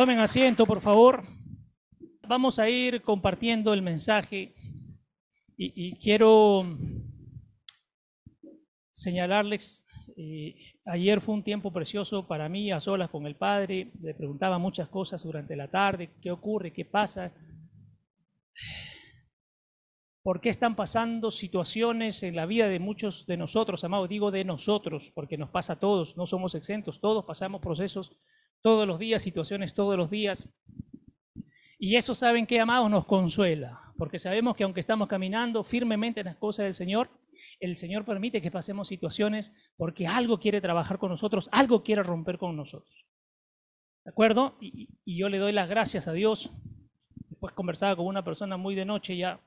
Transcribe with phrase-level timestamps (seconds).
[0.00, 1.24] Tomen asiento, por favor.
[2.26, 4.54] Vamos a ir compartiendo el mensaje
[5.58, 6.64] y, quiero
[8.90, 9.84] señalarles,
[10.16, 10.54] eh,
[10.86, 14.88] ayer fue un tiempo precioso para mí, a solas con el Padre, le preguntaba muchas
[14.88, 17.30] cosas durante la tarde, qué ocurre, qué pasa,
[20.22, 24.46] por qué están pasando situaciones en la vida de muchos de nosotros, amados, digo de
[24.46, 28.16] nosotros, porque nos pasa a todos, no somos exentos, todos pasamos procesos
[28.62, 30.48] todos los días, situaciones todos los días.
[31.78, 32.90] Y eso, ¿saben que amados?
[32.90, 37.10] Nos consuela, porque sabemos que aunque estamos caminando firmemente en las cosas del Señor,
[37.58, 42.38] el Señor permite que pasemos situaciones porque algo quiere trabajar con nosotros, algo quiere romper
[42.38, 43.06] con nosotros.
[44.04, 44.56] ¿De acuerdo?
[44.60, 46.50] Y, y yo le doy las gracias a Dios.
[47.28, 49.40] Después conversaba con una persona muy de noche ya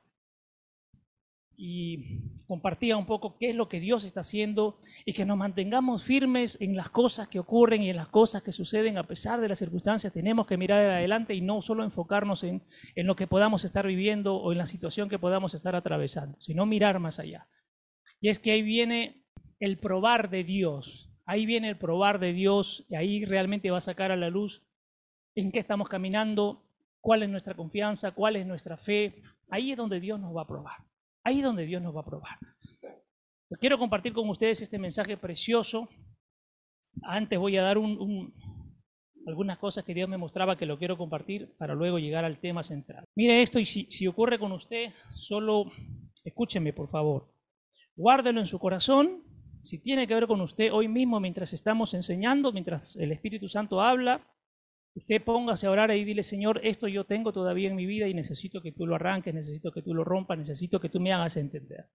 [1.57, 6.03] y compartía un poco qué es lo que Dios está haciendo y que nos mantengamos
[6.03, 9.49] firmes en las cosas que ocurren y en las cosas que suceden a pesar de
[9.49, 10.13] las circunstancias.
[10.13, 12.63] Tenemos que mirar adelante y no solo enfocarnos en,
[12.95, 16.65] en lo que podamos estar viviendo o en la situación que podamos estar atravesando, sino
[16.65, 17.47] mirar más allá.
[18.19, 19.23] Y es que ahí viene
[19.59, 23.81] el probar de Dios, ahí viene el probar de Dios y ahí realmente va a
[23.81, 24.63] sacar a la luz
[25.35, 26.63] en qué estamos caminando,
[27.01, 29.21] cuál es nuestra confianza, cuál es nuestra fe.
[29.49, 30.77] Ahí es donde Dios nos va a probar.
[31.23, 32.37] Ahí es donde Dios nos va a probar.
[33.59, 35.87] Quiero compartir con ustedes este mensaje precioso.
[37.03, 37.77] Antes voy a dar
[39.27, 42.63] algunas cosas que Dios me mostraba que lo quiero compartir para luego llegar al tema
[42.63, 43.05] central.
[43.15, 45.71] Mire esto y si, ocurre con usted, solo
[46.23, 47.33] escúcheme por favor.
[47.95, 49.23] Guárdelo en su corazón.
[49.61, 53.81] Si tiene que ver con usted hoy mismo mientras estamos enseñando, mientras el Espíritu Santo
[53.81, 54.27] habla,
[54.95, 58.13] Usted póngase a orar y dile, Señor, esto yo tengo todavía en mi vida y
[58.13, 61.35] necesito que tú lo arranques, necesito que tú lo rompas, necesito que tú me hagas
[61.37, 61.89] entender.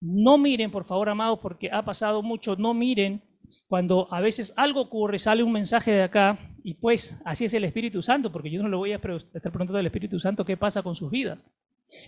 [0.00, 3.22] No miren, por favor, amados, porque ha pasado mucho, no miren
[3.66, 7.64] cuando a veces algo ocurre, sale un mensaje de acá y pues así es el
[7.64, 10.82] Espíritu Santo, porque yo no le voy a estar preguntando al Espíritu Santo qué pasa
[10.82, 11.44] con sus vidas.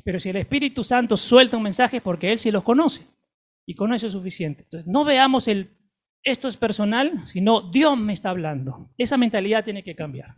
[0.05, 3.07] Pero si el Espíritu Santo suelta un mensaje es porque Él sí los conoce
[3.67, 4.63] y con eso es suficiente.
[4.63, 5.76] Entonces, no veamos el
[6.27, 8.91] esto es personal, sino Dios me está hablando.
[8.99, 10.35] Esa mentalidad tiene que cambiar.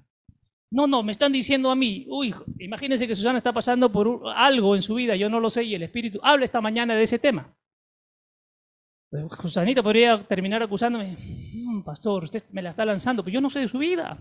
[0.70, 4.76] No, no, me están diciendo a mí, uy, imagínense que Susana está pasando por algo
[4.76, 7.18] en su vida, yo no lo sé, y el Espíritu habla esta mañana de ese
[7.18, 7.56] tema.
[9.40, 11.16] Susanita podría terminar acusándome,
[11.86, 14.18] pastor, usted me la está lanzando, pero yo no sé de su vida.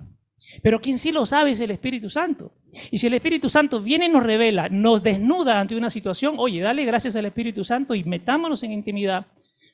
[0.64, 2.54] Pero quien sí lo sabe es el Espíritu Santo.
[2.92, 6.62] Y si el Espíritu Santo viene y nos revela, nos desnuda ante una situación, oye,
[6.62, 9.28] dale gracias al Espíritu Santo y metámonos en intimidad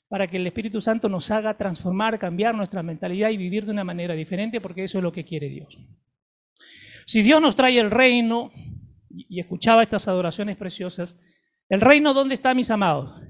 [0.10, 3.84] para que el Espíritu Santo nos haga transformar, cambiar nuestra mentalidad y vivir de una
[3.84, 5.78] manera diferente, porque eso es lo que quiere Dios.
[7.06, 8.52] Si Dios nos trae el reino,
[9.14, 11.20] y escuchaba estas adoraciones preciosas,
[11.70, 13.22] ¿el reino dónde está, mis amados?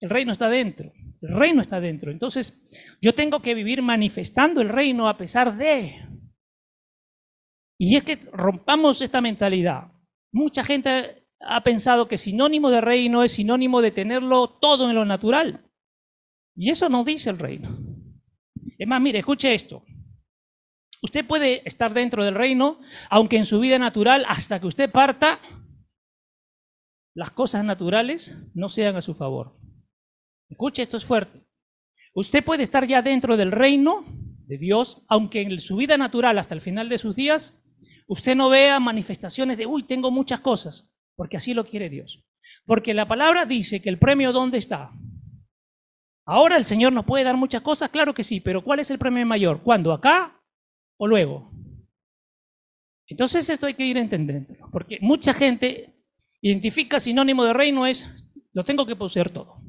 [0.00, 2.10] El reino está dentro, el reino está dentro.
[2.10, 6.02] Entonces, yo tengo que vivir manifestando el reino a pesar de...
[7.78, 9.92] Y es que rompamos esta mentalidad.
[10.32, 15.04] Mucha gente ha pensado que sinónimo de reino es sinónimo de tenerlo todo en lo
[15.04, 15.65] natural.
[16.56, 17.78] Y eso no dice el reino.
[18.78, 19.84] Es más, mire, escuche esto.
[21.02, 22.80] Usted puede estar dentro del reino,
[23.10, 25.38] aunque en su vida natural, hasta que usted parta,
[27.14, 29.58] las cosas naturales no sean a su favor.
[30.48, 31.46] Escuche, esto es fuerte.
[32.14, 34.04] Usted puede estar ya dentro del reino
[34.46, 37.62] de Dios, aunque en su vida natural, hasta el final de sus días,
[38.06, 42.24] usted no vea manifestaciones de, uy, tengo muchas cosas, porque así lo quiere Dios.
[42.64, 44.92] Porque la palabra dice que el premio ¿dónde está?
[46.26, 48.98] Ahora el Señor nos puede dar muchas cosas, claro que sí, pero ¿cuál es el
[48.98, 49.62] premio mayor?
[49.62, 49.92] ¿Cuándo?
[49.92, 50.42] ¿Acá
[50.98, 51.52] o luego?
[53.06, 55.94] Entonces esto hay que ir entendiendo, porque mucha gente
[56.40, 58.12] identifica sinónimo de reino es,
[58.52, 59.62] lo tengo que poseer todo.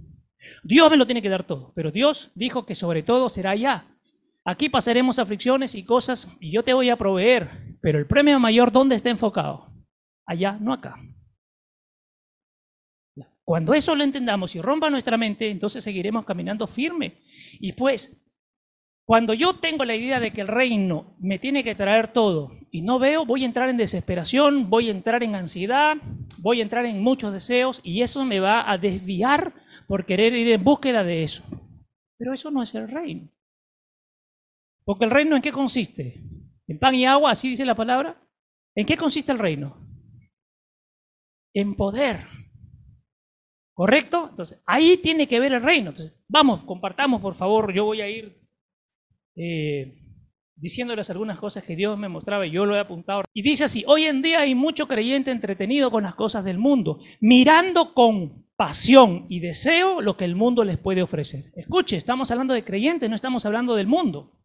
[0.63, 3.85] Dios me lo tiene que dar todo, pero Dios dijo que sobre todo será allá.
[4.43, 8.71] Aquí pasaremos aflicciones y cosas y yo te voy a proveer, pero el premio mayor,
[8.71, 9.71] ¿dónde está enfocado?
[10.25, 10.95] Allá, no acá.
[13.47, 17.21] Cuando eso lo entendamos y rompa nuestra mente, entonces seguiremos caminando firme.
[17.61, 18.21] Y pues,
[19.05, 22.81] cuando yo tengo la idea de que el reino me tiene que traer todo y
[22.81, 25.95] no veo, voy a entrar en desesperación, voy a entrar en ansiedad,
[26.39, 29.53] voy a entrar en muchos deseos y eso me va a desviar
[29.87, 31.41] por querer ir en búsqueda de eso.
[32.17, 33.29] Pero eso no es el reino.
[34.83, 36.21] Porque el reino en qué consiste?
[36.67, 38.21] En pan y agua, así dice la palabra.
[38.75, 39.77] ¿En qué consiste el reino?
[41.53, 42.36] En poder.
[43.77, 44.29] ¿Correcto?
[44.31, 45.91] Entonces, ahí tiene que ver el reino.
[45.91, 47.71] Entonces, vamos, compartamos, por favor.
[47.71, 48.41] Yo voy a ir
[49.35, 50.01] eh,
[50.55, 53.21] diciéndoles algunas cosas que Dios me mostraba y yo lo he apuntado.
[53.35, 56.97] Y dice así, hoy en día hay mucho creyente entretenido con las cosas del mundo,
[57.19, 61.51] mirando con pasión y deseo lo que el mundo les puede ofrecer.
[61.55, 64.41] Escuche, estamos hablando de creyentes, no estamos hablando del mundo.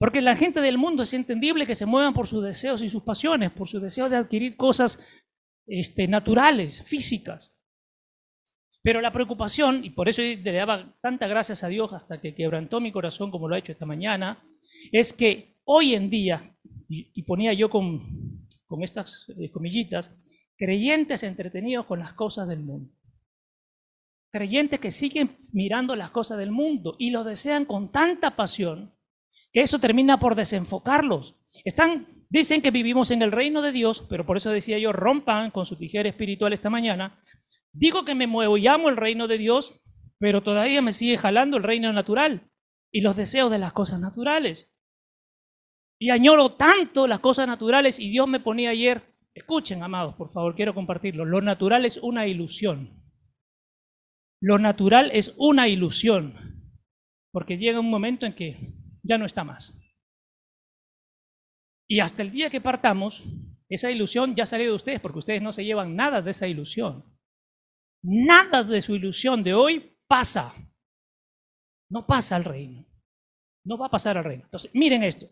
[0.00, 3.04] Porque la gente del mundo es entendible que se muevan por sus deseos y sus
[3.04, 4.98] pasiones, por sus deseos de adquirir cosas
[5.68, 7.55] este, naturales, físicas.
[8.86, 12.80] Pero la preocupación, y por eso le daba tanta gracias a Dios hasta que quebrantó
[12.80, 14.44] mi corazón como lo ha hecho esta mañana,
[14.92, 16.40] es que hoy en día,
[16.88, 20.16] y, ponía yo con, con estas eh, comillitas,
[20.56, 22.92] creyentes entretenidos con las cosas del mundo.
[24.30, 28.94] Creyentes que siguen mirando las cosas del mundo y lo desean con tanta pasión
[29.52, 31.34] que eso termina por desenfocarlos.
[31.64, 35.50] Están, dicen que vivimos en el reino de Dios, pero por eso decía yo, rompan
[35.50, 37.20] con su tijera espiritual esta mañana.
[37.78, 39.82] Digo que me muevo y amo el reino de Dios,
[40.18, 42.50] pero todavía me sigue jalando el reino natural
[42.90, 44.72] y los deseos de las cosas naturales.
[46.00, 50.54] Y añoro tanto las cosas naturales y Dios me ponía ayer, escuchen amados, por favor,
[50.54, 53.02] quiero compartirlo, lo natural es una ilusión.
[54.40, 56.80] Lo natural es una ilusión,
[57.30, 59.78] porque llega un momento en que ya no está más.
[61.88, 63.22] Y hasta el día que partamos,
[63.68, 67.15] esa ilusión ya salió de ustedes, porque ustedes no se llevan nada de esa ilusión.
[68.08, 70.54] Nada de su ilusión de hoy pasa.
[71.90, 72.86] No pasa al reino.
[73.64, 74.44] No va a pasar al reino.
[74.44, 75.28] Entonces, miren esto.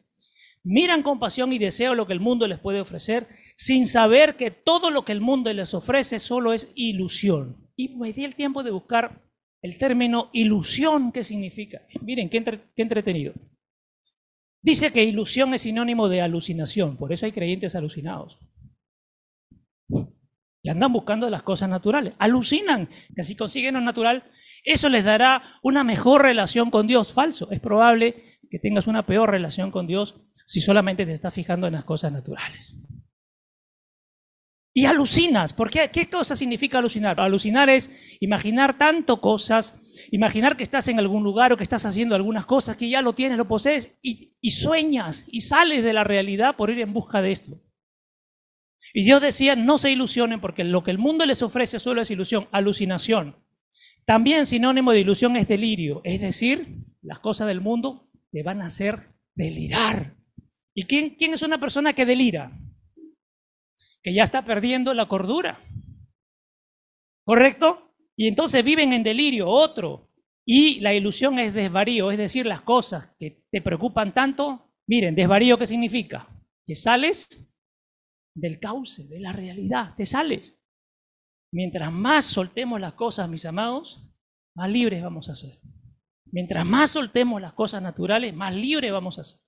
[0.65, 4.51] Miran con pasión y deseo lo que el mundo les puede ofrecer, sin saber que
[4.51, 7.71] todo lo que el mundo les ofrece solo es ilusión.
[7.77, 9.23] Y me di el tiempo de buscar
[9.63, 11.83] el término ilusión, ¿qué significa?
[12.01, 12.43] Miren, qué,
[12.75, 13.35] qué entretenido.
[14.63, 18.37] Dice que ilusión es sinónimo de alucinación, por eso hay creyentes alucinados.
[20.65, 22.15] Y andan buscando las cosas naturales.
[22.19, 24.25] Alucinan que si consiguen lo natural,
[24.65, 27.13] eso les dará una mejor relación con Dios.
[27.13, 27.51] Falso.
[27.51, 31.75] Es probable que tengas una peor relación con Dios si solamente te estás fijando en
[31.75, 32.75] las cosas naturales.
[34.73, 35.53] Y alucinas.
[35.53, 35.91] ¿Por qué?
[35.93, 37.21] ¿Qué cosa significa alucinar?
[37.21, 39.79] Alucinar es imaginar tanto cosas,
[40.13, 43.15] imaginar que estás en algún lugar o que estás haciendo algunas cosas que ya lo
[43.15, 47.21] tienes, lo posees y, y sueñas y sales de la realidad por ir en busca
[47.21, 47.61] de esto.
[48.97, 52.13] Y Dios decía, no se ilusionen porque lo que el mundo les ofrece solo es
[52.13, 53.37] ilusión, alucinación.
[54.07, 58.67] También sinónimo de ilusión es delirio, es decir, las cosas del mundo te van a
[58.67, 60.15] hacer delirar.
[60.75, 62.57] ¿Y quién, quién es una persona que delira?
[64.01, 65.61] Que ya está perdiendo la cordura.
[67.25, 67.97] ¿Correcto?
[68.17, 70.09] Y entonces viven en delirio, otro.
[70.47, 74.71] Y la ilusión es desvarío, es decir, las cosas que te preocupan tanto.
[74.87, 76.29] Miren, desvarío, ¿qué significa?
[76.65, 77.54] Que sales
[78.35, 80.59] del cauce, de la realidad, te sales.
[81.53, 84.05] Mientras más soltemos las cosas, mis amados,
[84.57, 85.61] más libres vamos a ser.
[86.27, 89.41] Mientras más soltemos las cosas naturales, más libres vamos a ser.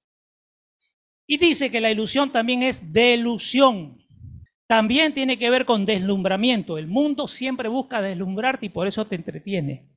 [1.28, 4.06] Y dice que la ilusión también es delusión.
[4.68, 6.78] También tiene que ver con deslumbramiento.
[6.78, 9.90] El mundo siempre busca deslumbrarte y por eso te entretiene.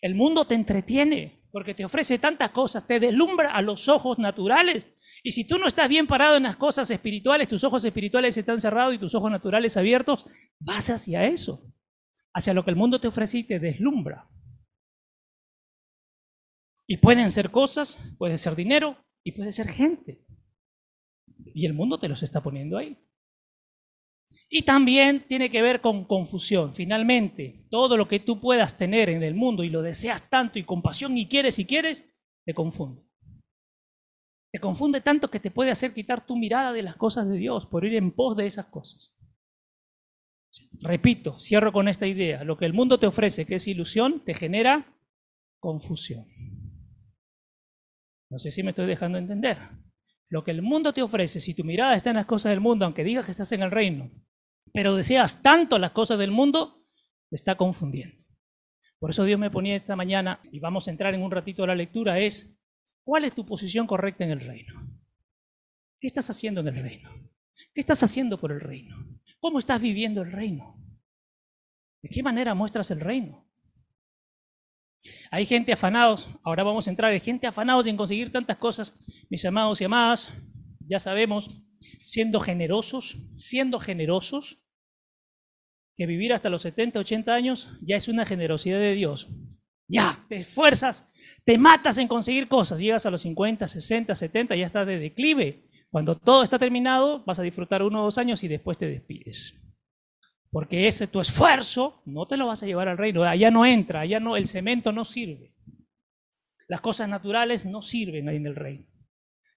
[0.00, 4.86] El mundo te entretiene porque te ofrece tantas cosas, te deslumbra a los ojos naturales
[5.22, 8.60] y si tú no estás bien parado en las cosas espirituales, tus ojos espirituales están
[8.60, 10.26] cerrados y tus ojos naturales abiertos,
[10.58, 11.72] vas hacia eso,
[12.32, 14.28] hacia lo que el mundo te ofrece y te deslumbra.
[16.86, 20.24] Y pueden ser cosas, puede ser dinero y puede ser gente.
[21.54, 22.96] Y el mundo te los está poniendo ahí.
[24.48, 26.74] Y también tiene que ver con confusión.
[26.74, 30.64] Finalmente, todo lo que tú puedas tener en el mundo y lo deseas tanto y
[30.64, 32.10] con pasión y quieres y quieres,
[32.44, 33.07] te confunde.
[34.50, 37.66] Te confunde tanto que te puede hacer quitar tu mirada de las cosas de Dios
[37.66, 39.16] por ir en pos de esas cosas.
[40.80, 42.44] Repito, cierro con esta idea.
[42.44, 44.96] Lo que el mundo te ofrece, que es ilusión, te genera
[45.60, 46.26] confusión.
[48.30, 49.58] No sé si me estoy dejando entender.
[50.30, 52.84] Lo que el mundo te ofrece, si tu mirada está en las cosas del mundo,
[52.84, 54.10] aunque digas que estás en el reino,
[54.72, 56.86] pero deseas tanto las cosas del mundo,
[57.30, 58.22] te está confundiendo.
[58.98, 61.68] Por eso Dios me ponía esta mañana, y vamos a entrar en un ratito a
[61.68, 62.57] la lectura, es
[63.08, 64.86] ¿Cuál es tu posición correcta en el reino?
[65.98, 67.10] ¿Qué estás haciendo en el reino?
[67.72, 68.98] ¿Qué estás haciendo por el reino?
[69.40, 70.76] ¿Cómo estás viviendo el reino?
[72.02, 73.48] ¿De qué manera muestras el reino?
[75.30, 78.94] Hay gente afanados, ahora vamos a entrar, hay gente afanados en conseguir tantas cosas,
[79.30, 80.30] mis amados y amadas,
[80.80, 81.62] ya sabemos,
[82.02, 84.62] siendo generosos, siendo generosos,
[85.96, 89.30] que vivir hasta los 70, 80 años ya es una generosidad de Dios.
[89.90, 91.10] Ya, te esfuerzas,
[91.46, 95.64] te matas en conseguir cosas, llegas a los 50, 60, 70, ya estás de declive.
[95.90, 99.58] Cuando todo está terminado, vas a disfrutar uno o dos años y después te despides.
[100.50, 103.24] Porque ese tu esfuerzo no te lo vas a llevar al reino.
[103.24, 105.54] Allá no entra, allá no, el cemento no sirve.
[106.68, 108.84] Las cosas naturales no sirven ahí en el reino.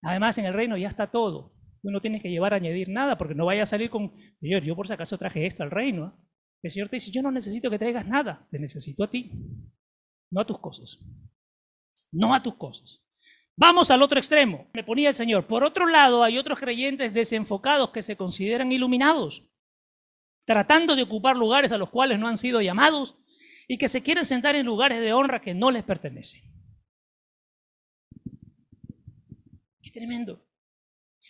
[0.02, 1.54] Además, en el reino ya está todo.
[1.82, 4.64] Tú no tienes que llevar a añadir nada porque no vaya a salir con, Señor,
[4.64, 6.18] yo por si acaso traje esto al reino.
[6.64, 9.32] El Señor te dice, yo no necesito que traigas nada, te necesito a ti
[10.32, 11.00] no a tus cosas.
[12.12, 13.04] No a tus cosas.
[13.56, 15.46] Vamos al otro extremo, me ponía el Señor.
[15.46, 19.44] Por otro lado, hay otros creyentes desenfocados que se consideran iluminados,
[20.46, 23.18] tratando de ocupar lugares a los cuales no han sido llamados
[23.68, 26.42] y que se quieren sentar en lugares de honra que no les pertenecen.
[29.82, 30.44] Qué tremendo.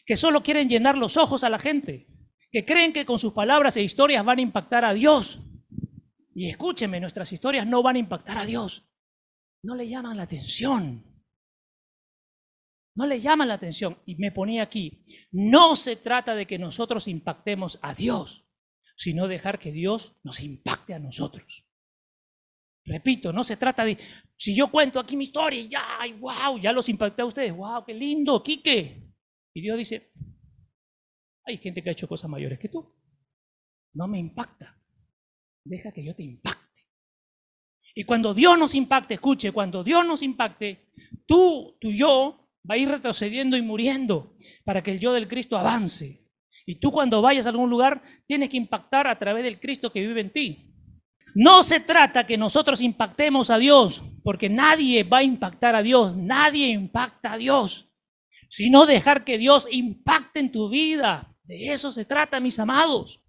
[0.05, 2.07] Que solo quieren llenar los ojos a la gente,
[2.51, 5.41] que creen que con sus palabras e historias van a impactar a Dios.
[6.33, 8.90] Y escúcheme, nuestras historias no van a impactar a Dios.
[9.63, 11.05] No le llaman la atención.
[12.95, 13.97] No le llaman la atención.
[14.05, 18.45] Y me ponía aquí, no se trata de que nosotros impactemos a Dios,
[18.97, 21.65] sino dejar que Dios nos impacte a nosotros.
[22.83, 23.97] Repito, no se trata de,
[24.35, 27.85] si yo cuento aquí mi historia ya, ay, wow, ya los impacté a ustedes, wow,
[27.85, 29.13] qué lindo, Quique.
[29.53, 30.11] Y Dios dice,
[31.45, 32.95] hay gente que ha hecho cosas mayores que tú.
[33.93, 34.81] No me impacta.
[35.63, 36.60] Deja que yo te impacte.
[37.93, 40.89] Y cuando Dios nos impacte, escuche, cuando Dios nos impacte,
[41.25, 45.57] tú, tu yo, va a ir retrocediendo y muriendo para que el yo del Cristo
[45.57, 46.21] avance.
[46.65, 50.01] Y tú cuando vayas a algún lugar, tienes que impactar a través del Cristo que
[50.01, 50.67] vive en ti.
[51.33, 56.17] No se trata que nosotros impactemos a Dios, porque nadie va a impactar a Dios,
[56.17, 57.89] nadie impacta a Dios,
[58.49, 61.33] sino dejar que Dios impacte en tu vida.
[61.43, 63.21] De eso se trata, mis amados.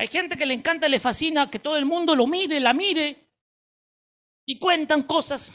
[0.00, 3.28] Hay gente que le encanta, le fascina que todo el mundo lo mire, la mire
[4.46, 5.52] y cuentan cosas.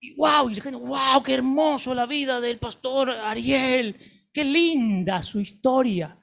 [0.00, 5.40] Y wow, y gente, wow, qué hermoso la vida del pastor Ariel, qué linda su
[5.40, 6.16] historia,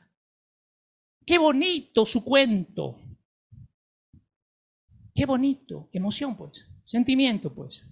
[1.26, 3.02] qué bonito su cuento.
[5.14, 7.86] Qué bonito, emoción pues, sentimiento pues.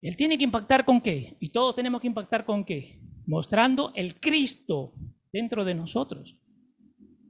[0.00, 1.36] Él tiene que impactar con qué?
[1.40, 3.02] Y todos tenemos que impactar con qué?
[3.26, 4.94] Mostrando el Cristo
[5.30, 6.38] dentro de nosotros.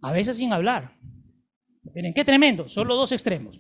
[0.04, 0.98] A veces sin hablar.
[1.94, 3.58] Miren, qué tremendo, solo dos extremos.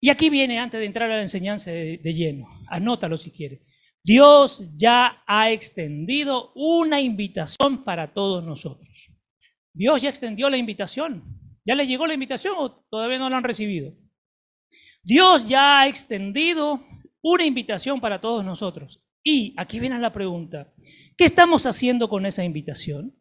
[0.00, 3.60] Y aquí viene, antes de entrar a la enseñanza de, de lleno, anótalo si quiere.
[4.02, 9.10] Dios ya ha extendido una invitación para todos nosotros.
[9.74, 11.22] Dios ya extendió la invitación.
[11.66, 13.92] ¿Ya les llegó la invitación o todavía no la han recibido?
[15.02, 16.82] Dios ya ha extendido
[17.20, 19.02] una invitación para todos nosotros.
[19.22, 20.72] Y aquí viene la pregunta,
[21.18, 23.14] ¿qué estamos haciendo con esa invitación?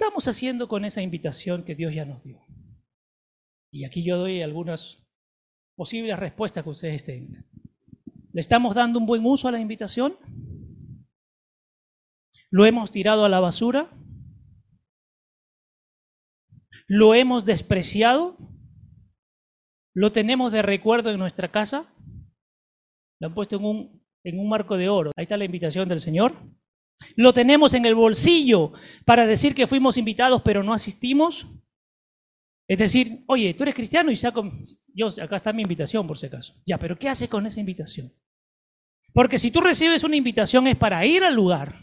[0.00, 2.40] ¿Qué estamos haciendo con esa invitación que Dios ya nos dio?
[3.70, 5.06] Y aquí yo doy algunas
[5.76, 7.46] posibles respuestas que ustedes tengan.
[8.32, 10.16] ¿Le estamos dando un buen uso a la invitación?
[12.50, 13.90] ¿Lo hemos tirado a la basura?
[16.86, 18.38] ¿Lo hemos despreciado?
[19.94, 21.92] ¿Lo tenemos de recuerdo en nuestra casa?
[23.20, 25.10] Lo han puesto en un, en un marco de oro.
[25.14, 26.38] Ahí está la invitación del Señor.
[27.16, 28.72] ¿Lo tenemos en el bolsillo
[29.04, 31.46] para decir que fuimos invitados pero no asistimos?
[32.68, 34.48] Es decir, oye, tú eres cristiano y saco,
[34.94, 36.54] yo, acá está mi invitación por si acaso.
[36.64, 38.12] Ya, pero ¿qué haces con esa invitación?
[39.12, 41.80] Porque si tú recibes una invitación es para ir al lugar,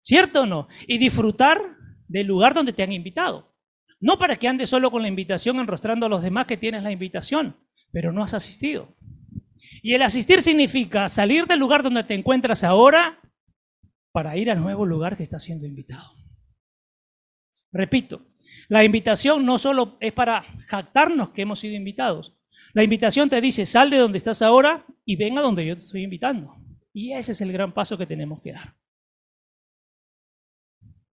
[0.00, 0.68] ¿cierto o no?
[0.86, 1.60] Y disfrutar
[2.06, 3.54] del lugar donde te han invitado.
[4.00, 6.92] No para que andes solo con la invitación enrostrando a los demás que tienes la
[6.92, 7.56] invitación,
[7.92, 8.96] pero no has asistido.
[9.82, 13.20] Y el asistir significa salir del lugar donde te encuentras ahora
[14.12, 16.14] para ir al nuevo lugar que estás siendo invitado.
[17.72, 18.26] Repito,
[18.68, 22.34] la invitación no solo es para jactarnos que hemos sido invitados.
[22.72, 25.82] La invitación te dice, sal de donde estás ahora y ven a donde yo te
[25.82, 26.56] estoy invitando.
[26.92, 28.74] Y ese es el gran paso que tenemos que dar.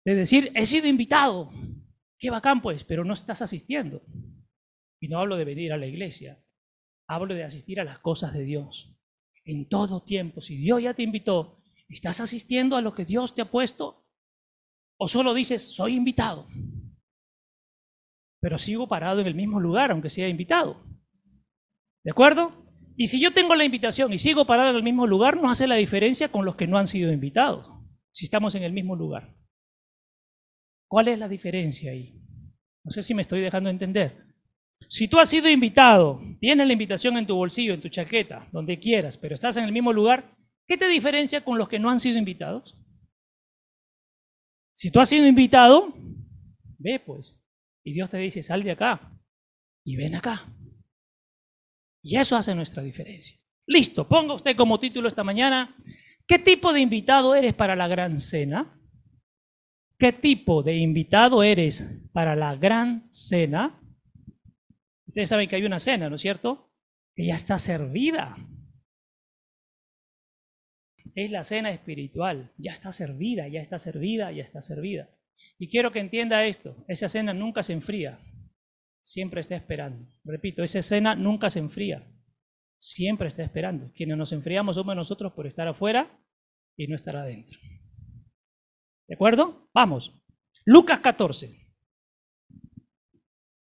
[0.05, 1.51] De decir, he sido invitado,
[2.23, 4.01] Qué bacán pues, pero no estás asistiendo.
[5.01, 6.41] Y no hablo de venir a la iglesia,
[7.05, 8.97] hablo de asistir a las cosas de Dios.
[9.43, 13.41] En todo tiempo, si Dios ya te invitó, ¿estás asistiendo a lo que Dios te
[13.41, 14.05] ha puesto?
[14.97, 16.47] ¿O solo dices, soy invitado?
[18.41, 20.85] Pero sigo parado en el mismo lugar, aunque sea invitado.
[22.03, 22.63] ¿De acuerdo?
[22.95, 25.67] Y si yo tengo la invitación y sigo parado en el mismo lugar, no hace
[25.67, 27.67] la diferencia con los que no han sido invitados,
[28.11, 29.35] si estamos en el mismo lugar.
[30.87, 32.21] ¿Cuál es la diferencia ahí?
[32.83, 34.27] No sé si me estoy dejando entender.
[34.89, 38.79] Si tú has sido invitado, tienes la invitación en tu bolsillo, en tu chaqueta, donde
[38.79, 40.32] quieras, pero estás en el mismo lugar,
[40.67, 42.77] ¿qué te diferencia con los que no han sido invitados?
[44.75, 45.93] Si tú has sido invitado,
[46.77, 47.39] ve pues.
[47.83, 49.13] Y Dios te dice, sal de acá
[49.85, 50.45] y ven acá.
[52.01, 53.37] Y eso hace nuestra diferencia.
[53.65, 55.75] Listo, ponga usted como título esta mañana,
[56.27, 58.79] ¿qué tipo de invitado eres para la gran cena?
[59.97, 63.79] ¿Qué tipo de invitado eres para la gran cena?
[65.07, 66.73] Ustedes saben que hay una cena, ¿no es cierto?
[67.15, 68.35] Que ya está servida.
[71.15, 72.51] Es la cena espiritual.
[72.57, 75.09] Ya está servida, ya está servida, ya está servida.
[75.59, 76.83] Y quiero que entienda esto.
[76.87, 78.19] Esa cena nunca se enfría.
[79.01, 80.07] Siempre está esperando.
[80.23, 82.09] Repito, esa cena nunca se enfría.
[82.79, 83.93] siempre está esperando.
[83.93, 86.19] Quienes nos enfriamos somos nosotros por estar afuera
[86.75, 87.57] y no estar adentro.
[89.07, 89.69] ¿De acuerdo?
[89.73, 90.13] Vamos.
[90.65, 91.63] Lucas 14.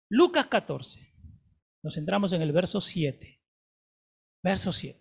[0.09, 1.07] Lucas 14.
[1.83, 3.41] Nos centramos en el verso 7.
[4.43, 4.98] Verso 7.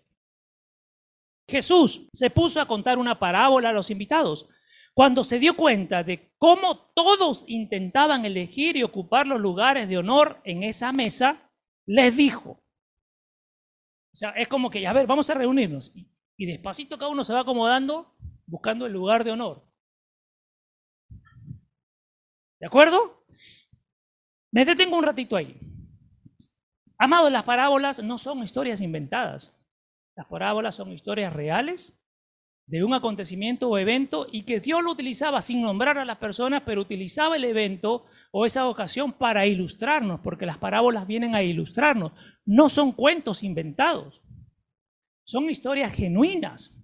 [1.49, 4.47] Jesús se puso a contar una parábola a los invitados
[4.93, 10.41] cuando se dio cuenta de cómo todos intentaban elegir y ocupar los lugares de honor
[10.43, 11.51] en esa mesa,
[11.85, 12.61] les dijo,
[14.13, 15.91] o sea, es como que, a ver, vamos a reunirnos.
[15.95, 18.15] Y, y despacito cada uno se va acomodando
[18.45, 19.63] buscando el lugar de honor.
[22.59, 23.23] ¿De acuerdo?
[24.51, 25.57] Me detengo un ratito ahí.
[26.97, 29.55] Amado, las parábolas no son historias inventadas.
[30.19, 31.97] Las parábolas son historias reales
[32.67, 36.63] de un acontecimiento o evento y que Dios lo utilizaba sin nombrar a las personas,
[36.65, 42.11] pero utilizaba el evento o esa ocasión para ilustrarnos, porque las parábolas vienen a ilustrarnos.
[42.45, 44.21] No son cuentos inventados,
[45.23, 46.77] son historias genuinas.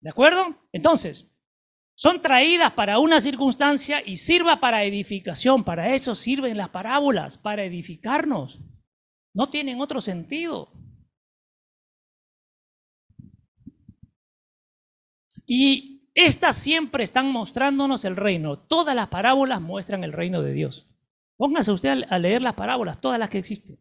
[0.00, 0.56] ¿De acuerdo?
[0.72, 1.32] Entonces,
[1.94, 5.62] son traídas para una circunstancia y sirva para edificación.
[5.62, 8.58] Para eso sirven las parábolas, para edificarnos.
[9.32, 10.81] No tienen otro sentido.
[15.54, 18.58] Y estas siempre están mostrándonos el reino.
[18.58, 20.88] Todas las parábolas muestran el reino de Dios.
[21.36, 23.78] Póngase usted a leer las parábolas, todas las que existen.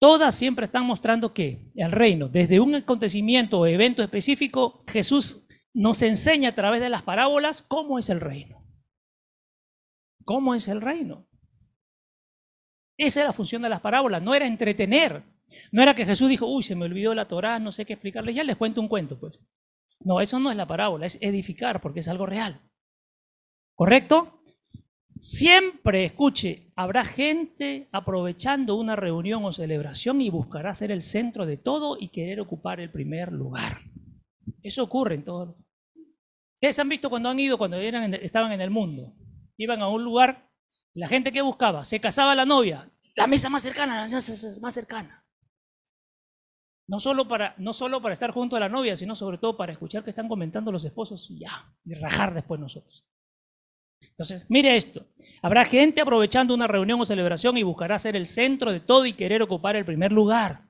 [0.00, 6.00] Todas siempre están mostrando que el reino, desde un acontecimiento o evento específico, Jesús nos
[6.00, 8.64] enseña a través de las parábolas cómo es el reino.
[10.24, 11.28] ¿Cómo es el reino?
[12.96, 15.24] Esa era la función de las parábolas, no era entretener.
[15.72, 18.32] No era que Jesús dijo, uy, se me olvidó la Torá, no sé qué explicarle,
[18.32, 19.38] ya les cuento un cuento, pues.
[20.00, 22.60] No, eso no es la parábola, es edificar porque es algo real.
[23.74, 24.42] ¿Correcto?
[25.16, 31.58] Siempre, escuche, habrá gente aprovechando una reunión o celebración y buscará ser el centro de
[31.58, 33.82] todo y querer ocupar el primer lugar.
[34.62, 35.58] Eso ocurre en todo.
[36.54, 39.14] Ustedes han visto cuando han ido, cuando estaban en el mundo,
[39.58, 40.50] iban a un lugar,
[40.94, 44.74] la gente que buscaba, se casaba la novia, la mesa más cercana, la mesa más
[44.74, 45.19] cercana.
[46.90, 49.70] No solo, para, no solo para estar junto a la novia, sino sobre todo para
[49.70, 53.06] escuchar que están comentando los esposos y ya, y rajar después nosotros.
[54.02, 55.06] Entonces, mire esto.
[55.40, 59.12] Habrá gente aprovechando una reunión o celebración y buscará ser el centro de todo y
[59.12, 60.62] querer ocupar el primer lugar.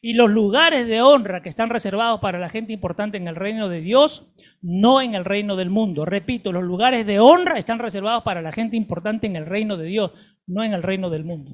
[0.00, 3.68] Y los lugares de honra que están reservados para la gente importante en el reino
[3.68, 4.32] de Dios,
[4.62, 6.04] no en el reino del mundo.
[6.04, 9.86] Repito, los lugares de honra están reservados para la gente importante en el reino de
[9.86, 10.12] Dios,
[10.46, 11.52] no en el reino del mundo.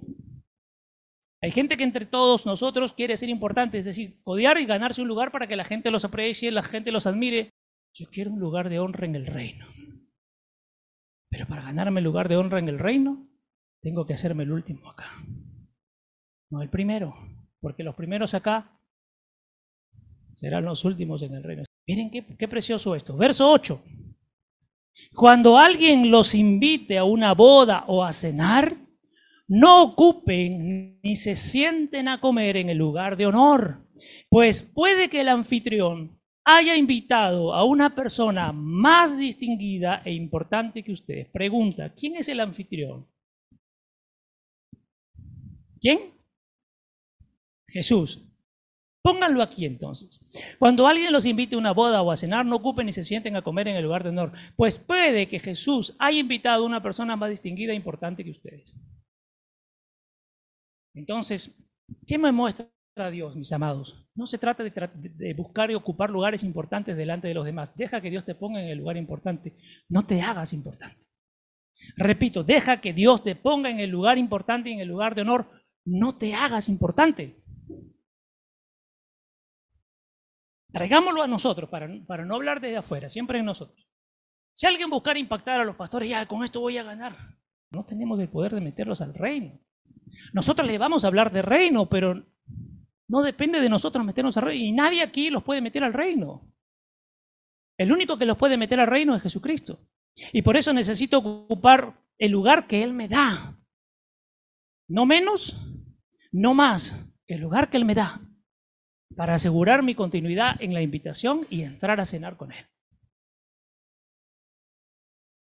[1.42, 5.08] Hay gente que entre todos nosotros quiere ser importante, es decir, codear y ganarse un
[5.08, 7.50] lugar para que la gente los aprecie, la gente los admire.
[7.94, 9.66] Yo quiero un lugar de honra en el reino.
[11.30, 13.26] Pero para ganarme el lugar de honra en el reino,
[13.82, 15.10] tengo que hacerme el último acá.
[16.50, 17.14] No el primero,
[17.60, 18.78] porque los primeros acá
[20.30, 21.62] serán los últimos en el reino.
[21.86, 23.16] Miren qué, qué precioso esto.
[23.16, 23.82] Verso 8.
[25.14, 28.76] Cuando alguien los invite a una boda o a cenar,
[29.50, 33.84] no ocupen ni se sienten a comer en el lugar de honor,
[34.28, 40.92] pues puede que el anfitrión haya invitado a una persona más distinguida e importante que
[40.92, 41.28] ustedes.
[41.30, 43.08] Pregunta, ¿quién es el anfitrión?
[45.80, 46.14] ¿Quién?
[47.66, 48.24] Jesús.
[49.02, 50.20] Pónganlo aquí entonces.
[50.60, 53.34] Cuando alguien los invite a una boda o a cenar, no ocupen ni se sienten
[53.34, 56.82] a comer en el lugar de honor, pues puede que Jesús haya invitado a una
[56.82, 58.72] persona más distinguida e importante que ustedes.
[60.94, 61.56] Entonces,
[62.06, 62.70] ¿qué me muestra
[63.10, 64.08] Dios, mis amados?
[64.14, 67.74] No se trata de, buscar y ocupar lugares importantes delante de los demás.
[67.76, 69.56] Deja que Dios te ponga en el lugar importante.
[69.88, 71.06] No te hagas importante.
[71.96, 75.22] Repito, deja que Dios te ponga en el lugar importante y en el lugar de
[75.22, 75.50] honor.
[75.84, 77.42] No te hagas importante.
[80.72, 83.88] Traigámoslo a nosotros para, no hablar de afuera, siempre en nosotros.
[84.54, 87.16] Si alguien buscara impactar a los pastores, ya con esto voy a ganar.
[87.70, 89.58] No tenemos el poder de meterlos al reino.
[90.32, 92.24] Nosotros le vamos a hablar de reino, pero
[93.08, 94.64] no depende de nosotros meternos al reino.
[94.64, 96.50] Y nadie aquí los puede meter al reino.
[97.76, 99.80] El único que los puede meter al reino es Jesucristo.
[100.32, 103.58] Y por eso necesito ocupar el lugar que Él me da.
[104.88, 105.58] No menos,
[106.30, 106.96] no más
[107.26, 108.20] que el lugar que Él me da.
[109.16, 112.66] Para asegurar mi continuidad en la invitación y entrar a cenar con Él.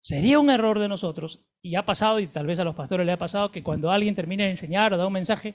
[0.00, 3.12] Sería un error de nosotros, y ha pasado, y tal vez a los pastores le
[3.12, 5.54] ha pasado, que cuando alguien termina de enseñar o da un mensaje,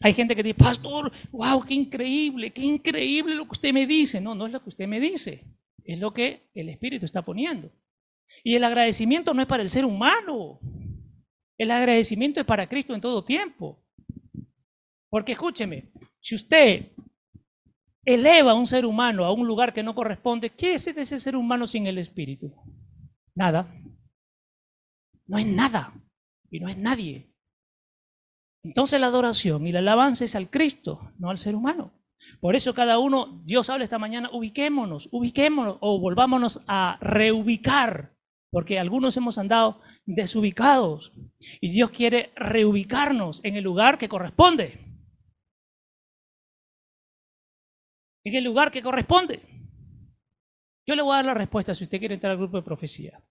[0.00, 4.20] hay gente que dice, pastor, wow, qué increíble, qué increíble lo que usted me dice.
[4.20, 5.44] No, no es lo que usted me dice,
[5.84, 7.70] es lo que el Espíritu está poniendo.
[8.42, 10.58] Y el agradecimiento no es para el ser humano,
[11.56, 13.84] el agradecimiento es para Cristo en todo tiempo.
[15.08, 16.92] Porque escúcheme, si usted
[18.04, 21.36] eleva a un ser humano a un lugar que no corresponde, ¿qué es ese ser
[21.36, 22.52] humano sin el espíritu?
[23.34, 23.74] Nada.
[25.26, 25.94] No es nada
[26.50, 27.32] y no es nadie.
[28.64, 31.92] Entonces la adoración y la alabanza es al Cristo, no al ser humano.
[32.40, 38.14] Por eso cada uno, Dios habla esta mañana, ubiquémonos, ubiquémonos o volvámonos a reubicar,
[38.50, 41.12] porque algunos hemos andado desubicados
[41.60, 44.78] y Dios quiere reubicarnos en el lugar que corresponde.
[48.24, 49.51] En el lugar que corresponde.
[50.92, 53.24] Yo le voy a dar la respuesta si usted quiere entrar al grupo de profecía.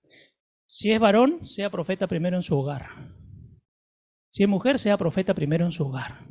[0.65, 2.87] Si es varón, sea profeta primero en su hogar.
[4.31, 6.25] Si es mujer, sea profeta primero en su hogar.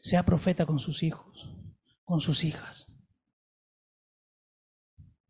[0.00, 1.48] Sea profeta con sus hijos,
[2.02, 2.92] con sus hijas.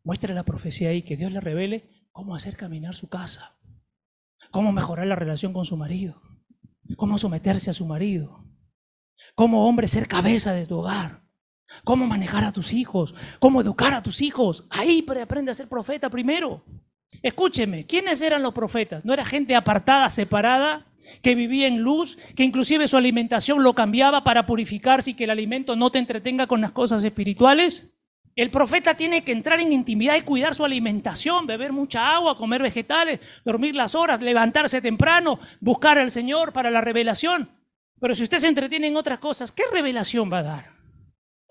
[0.03, 3.59] Muestre la profecía ahí, que Dios le revele cómo hacer caminar su casa,
[4.49, 6.23] cómo mejorar la relación con su marido,
[6.97, 8.47] cómo someterse a su marido,
[9.35, 11.22] cómo hombre ser cabeza de tu hogar,
[11.83, 14.65] cómo manejar a tus hijos, cómo educar a tus hijos.
[14.69, 16.63] Ahí aprende a ser profeta primero.
[17.21, 19.05] Escúcheme, ¿quiénes eran los profetas?
[19.05, 20.85] ¿No era gente apartada, separada,
[21.21, 25.29] que vivía en luz, que inclusive su alimentación lo cambiaba para purificarse y que el
[25.29, 27.93] alimento no te entretenga con las cosas espirituales?
[28.35, 32.63] El profeta tiene que entrar en intimidad y cuidar su alimentación, beber mucha agua, comer
[32.63, 37.51] vegetales, dormir las horas, levantarse temprano, buscar al Señor para la revelación.
[37.99, 40.72] Pero si usted se entretiene en otras cosas, ¿qué revelación va a dar?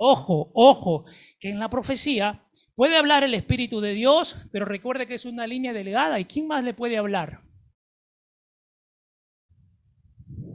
[0.05, 1.05] Ojo, ojo,
[1.39, 2.43] que en la profecía
[2.75, 6.19] puede hablar el Espíritu de Dios, pero recuerde que es una línea delegada.
[6.19, 7.45] ¿Y quién más le puede hablar?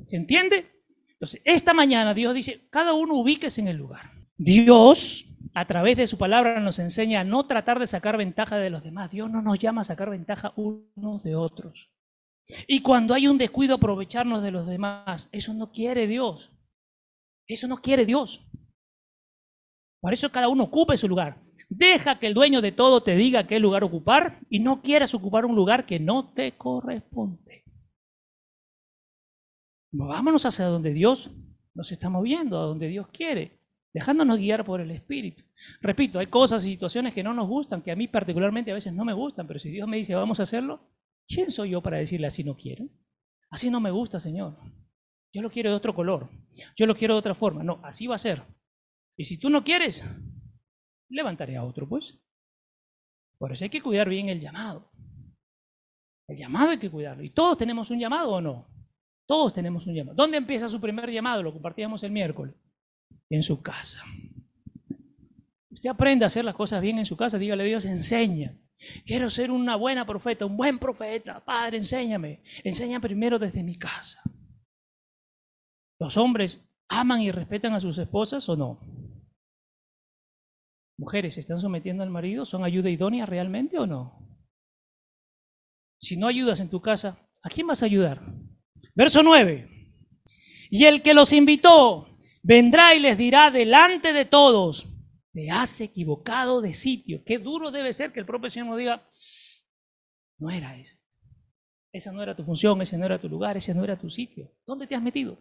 [0.06, 0.70] ¿Se entiende?
[1.12, 4.12] Entonces, esta mañana Dios dice, cada uno ubíquese en el lugar.
[4.36, 8.70] Dios, a través de su palabra, nos enseña a no tratar de sacar ventaja de
[8.70, 9.12] los demás.
[9.12, 11.90] Dios no nos llama a sacar ventaja unos de otros.
[12.68, 15.30] Y cuando hay un descuido, aprovecharnos de los demás.
[15.32, 16.52] Eso no quiere Dios.
[17.48, 18.46] Eso no quiere Dios.
[20.08, 21.44] Por eso cada uno ocupe su lugar.
[21.68, 25.46] Deja que el dueño de todo te diga qué lugar ocupar y no quieras ocupar
[25.46, 27.66] un lugar que no te corresponde.
[29.92, 31.30] Vámonos hacia donde Dios
[31.76, 33.60] nos está moviendo, a donde Dios quiere,
[33.94, 35.44] dejándonos guiar por el Espíritu.
[35.82, 38.94] Repito, hay cosas y situaciones que no nos gustan, que a mí particularmente a veces
[38.94, 40.80] no me gustan, pero si Dios me dice vamos a hacerlo,
[41.28, 42.88] ¿quién soy yo para decirle así no quiero?
[43.50, 44.56] Así no me gusta, Señor.
[45.34, 46.30] Yo lo quiero de otro color,
[46.78, 47.62] yo lo quiero de otra forma.
[47.62, 48.42] No, así va a ser.
[49.18, 50.04] Y si tú no quieres,
[51.10, 52.20] levantaré a otro, pues.
[53.40, 54.92] Por eso hay que cuidar bien el llamado.
[56.28, 57.24] El llamado hay que cuidarlo.
[57.24, 58.68] ¿Y todos tenemos un llamado o no?
[59.28, 60.16] Todos tenemos un llamado.
[60.16, 61.44] ¿Dónde empieza su primer llamado?
[61.44, 62.56] Lo compartíamos el miércoles.
[63.30, 64.04] En su casa.
[65.70, 68.58] Usted aprende a hacer las cosas bien en su casa, dígale a Dios, enseña.
[69.06, 71.44] Quiero ser una buena profeta, un buen profeta.
[71.44, 72.44] Padre, enséñame.
[72.64, 74.22] Enseña primero desde mi casa.
[76.00, 78.80] Los hombres aman y respetan a sus esposas o no?
[80.98, 82.46] Mujeres, ¿se están sometiendo al marido?
[82.46, 84.28] ¿Son ayuda idónea realmente o no?
[86.00, 88.22] Si no ayudas en tu casa, ¿a quién vas a ayudar?
[88.96, 89.70] Verso 9.
[90.70, 94.86] Y el que los invitó vendrá y les dirá delante de todos,
[95.34, 97.24] te has equivocado de sitio.
[97.24, 99.08] Qué duro debe ser que el propio Señor nos diga,
[100.40, 101.00] no era ese.
[101.92, 104.52] Esa no era tu función, ese no era tu lugar, ese no era tu sitio.
[104.66, 105.38] ¿Dónde te has metido?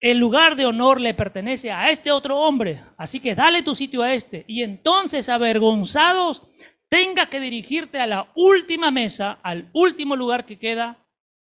[0.00, 4.02] El lugar de honor le pertenece a este otro hombre, así que dale tu sitio
[4.02, 4.44] a este.
[4.46, 6.42] Y entonces, avergonzados,
[6.88, 11.06] tenga que dirigirte a la última mesa, al último lugar que queda,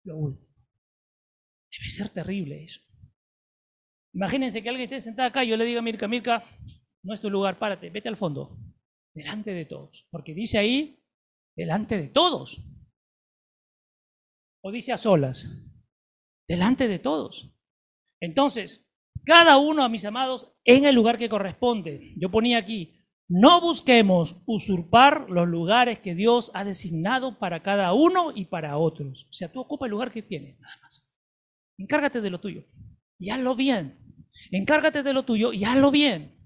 [0.04, 0.46] lo último.
[1.70, 2.80] Debe ser terrible eso.
[4.14, 6.44] Imagínense que alguien esté sentado acá y yo le diga a Mirka, Mirka,
[7.02, 8.58] no es tu lugar, párate, vete al fondo,
[9.14, 10.06] delante de todos.
[10.10, 11.02] Porque dice ahí,
[11.54, 12.62] delante de todos.
[14.62, 15.48] O dice a solas,
[16.48, 17.55] delante de todos.
[18.20, 18.86] Entonces,
[19.24, 22.14] cada uno, a mis amados, en el lugar que corresponde.
[22.16, 28.30] Yo ponía aquí, no busquemos usurpar los lugares que Dios ha designado para cada uno
[28.32, 29.26] y para otros.
[29.28, 31.04] O sea, tú ocupa el lugar que tienes, nada más.
[31.76, 32.64] Encárgate de lo tuyo
[33.18, 33.98] y hazlo bien.
[34.52, 36.36] Encárgate de lo tuyo y hazlo bien.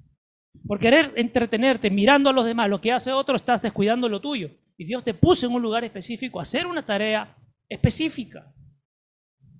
[0.66, 4.50] Por querer entretenerte mirando a los demás, lo que hace otro, estás descuidando lo tuyo.
[4.78, 7.36] Y Dios te puso en un lugar específico a hacer una tarea
[7.68, 8.54] específica.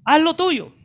[0.07, 0.80] Haz lo tuyo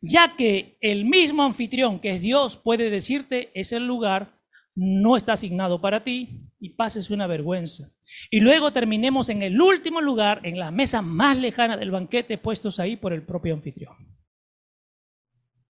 [0.00, 4.40] ya que el mismo anfitrión que es Dios puede decirte es el lugar,
[4.74, 7.90] no está asignado para ti y pases una vergüenza.
[8.30, 12.80] Y luego terminemos en el último lugar, en la mesa más lejana del banquete, puestos
[12.80, 13.94] ahí por el propio anfitrión.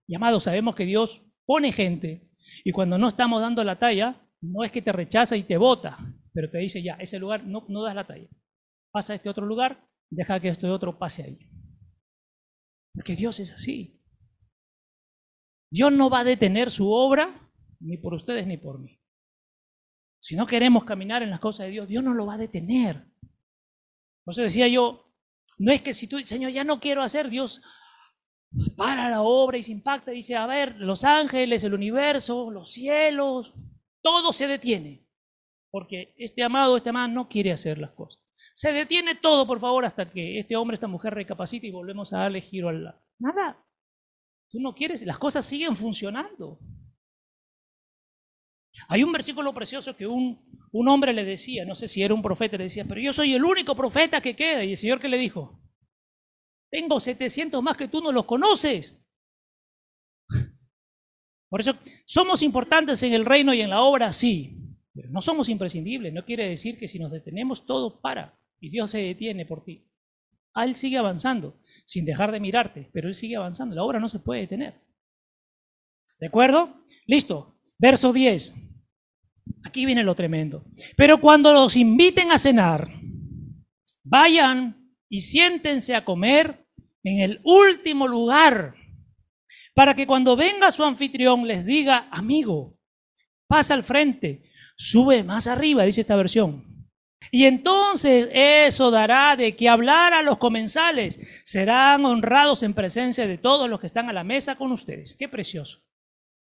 [0.07, 2.31] Y sabemos que Dios pone gente
[2.65, 5.99] y cuando no estamos dando la talla, no es que te rechaza y te vota,
[6.33, 8.29] pero te dice ya, ese lugar no, no das la talla.
[8.91, 11.39] Pasa a este otro lugar, deja que este otro pase ahí.
[12.95, 14.02] Porque Dios es así.
[15.73, 19.01] Dios no va a detener su obra ni por ustedes ni por mí.
[20.21, 23.07] Si no queremos caminar en las cosas de Dios, Dios no lo va a detener.
[24.23, 25.11] Por eso decía yo,
[25.57, 27.63] no es que si tú, Señor, ya no quiero hacer, Dios
[28.77, 33.55] para la obra y se impacta, dice, a ver, los ángeles, el universo, los cielos,
[34.03, 35.09] todo se detiene.
[35.71, 38.23] Porque este amado, este amada no quiere hacer las cosas.
[38.55, 42.19] Se detiene todo, por favor, hasta que este hombre, esta mujer recapacite y volvemos a
[42.19, 43.03] darle giro al lado.
[43.19, 43.57] Nada.
[44.53, 46.61] Tú no quieres, las cosas siguen funcionando.
[48.89, 52.21] Hay un versículo precioso que un, un hombre le decía, no sé si era un
[52.21, 54.63] profeta, le decía, pero yo soy el único profeta que queda.
[54.63, 55.59] Y el Señor que le dijo,
[56.71, 59.03] tengo 700 más que tú no los conoces.
[61.49, 64.59] Por eso somos importantes en el reino y en la obra, sí,
[64.95, 66.13] pero no somos imprescindibles.
[66.13, 69.87] No quiere decir que si nos detenemos todo para y Dios se detiene por ti.
[70.55, 73.75] Él sigue avanzando sin dejar de mirarte, pero Él sigue avanzando.
[73.75, 74.81] La obra no se puede detener.
[76.19, 76.83] ¿De acuerdo?
[77.07, 77.59] Listo.
[77.79, 78.55] Verso 10.
[79.65, 80.65] Aquí viene lo tremendo.
[80.97, 82.89] Pero cuando los inviten a cenar,
[84.05, 86.67] vayan y siéntense a comer
[87.03, 88.75] en el último lugar,
[89.75, 92.79] para que cuando venga su anfitrión les diga, amigo,
[93.47, 96.72] pasa al frente, sube más arriba, dice esta versión.
[97.31, 101.19] Y entonces eso dará de que hablar a los comensales.
[101.45, 105.15] Serán honrados en presencia de todos los que están a la mesa con ustedes.
[105.19, 105.81] Qué precioso.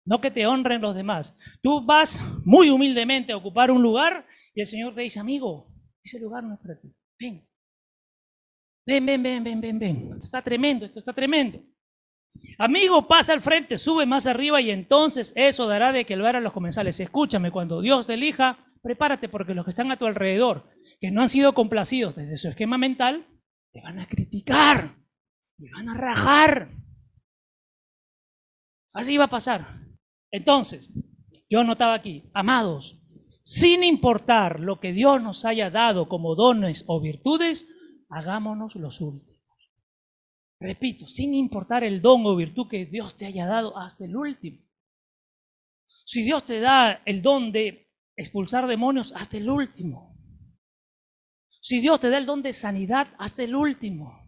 [0.06, 1.36] No que te honren los demás.
[1.62, 5.72] Tú vas muy humildemente a ocupar un lugar y el Señor te dice, amigo,
[6.04, 6.94] ese lugar no es para ti.
[7.20, 7.48] Ven.
[8.86, 10.12] Ven, ven, ven, ven, ven, ven.
[10.13, 11.60] Esto está tremendo, esto está tremendo.
[12.58, 16.42] Amigo, pasa al frente, sube más arriba y entonces eso dará de que hablar a
[16.42, 17.00] los comensales.
[17.00, 20.71] Escúchame, cuando Dios elija, prepárate porque los que están a tu alrededor,
[21.02, 23.28] que no han sido complacidos desde su esquema mental,
[23.73, 24.95] te van a criticar,
[25.58, 26.71] te van a rajar.
[28.93, 29.82] Así va a pasar.
[30.32, 30.89] Entonces,
[31.50, 32.97] yo notaba aquí, amados,
[33.43, 37.67] sin importar lo que Dios nos haya dado como dones o virtudes,
[38.08, 39.38] hagámonos los últimos.
[40.62, 44.65] Repito, sin importar el don o virtud que Dios te haya dado hasta el último.
[45.88, 47.87] Si Dios te da el don de
[48.18, 50.18] expulsar demonios hasta el último.
[51.62, 54.26] Si Dios te da el don de sanidad hasta el último.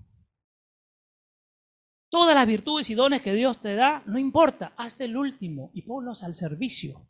[2.09, 5.83] Todas las virtudes y dones que Dios te da, no importa, hasta el último y
[5.83, 7.07] ponlos al servicio.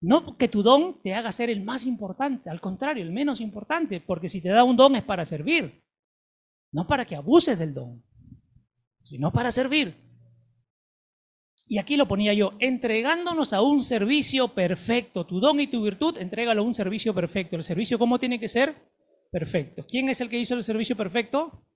[0.00, 4.00] No que tu don te haga ser el más importante, al contrario, el menos importante,
[4.00, 5.82] porque si te da un don es para servir,
[6.72, 8.04] no para que abuses del don,
[9.02, 10.07] sino para servir.
[11.70, 15.26] Y aquí lo ponía yo, entregándonos a un servicio perfecto.
[15.26, 17.56] Tu don y tu virtud, entrégalo a un servicio perfecto.
[17.56, 18.74] ¿El servicio cómo tiene que ser?
[19.30, 19.84] Perfecto.
[19.86, 21.66] ¿Quién es el que hizo el servicio perfecto?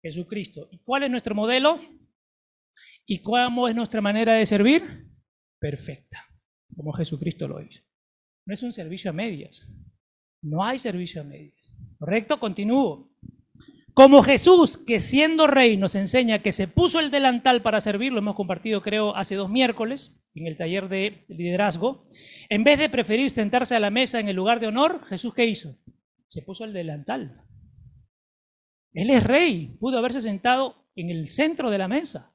[0.00, 0.68] Jesucristo.
[0.70, 1.80] ¿Y cuál es nuestro modelo?
[3.04, 5.08] ¿Y cómo es nuestra manera de servir?
[5.58, 6.24] Perfecta,
[6.76, 7.82] como Jesucristo lo hizo.
[8.46, 9.66] No es un servicio a medias.
[10.40, 11.74] No hay servicio a medias.
[11.98, 12.38] ¿Correcto?
[12.38, 13.10] Continúo.
[13.94, 18.18] Como Jesús, que siendo rey nos enseña que se puso el delantal para servir, lo
[18.18, 22.08] hemos compartido creo hace dos miércoles en el taller de liderazgo,
[22.48, 25.46] en vez de preferir sentarse a la mesa en el lugar de honor, Jesús ¿qué
[25.46, 25.78] hizo?
[26.26, 27.40] Se puso el delantal.
[28.94, 32.34] Él es rey, pudo haberse sentado en el centro de la mesa,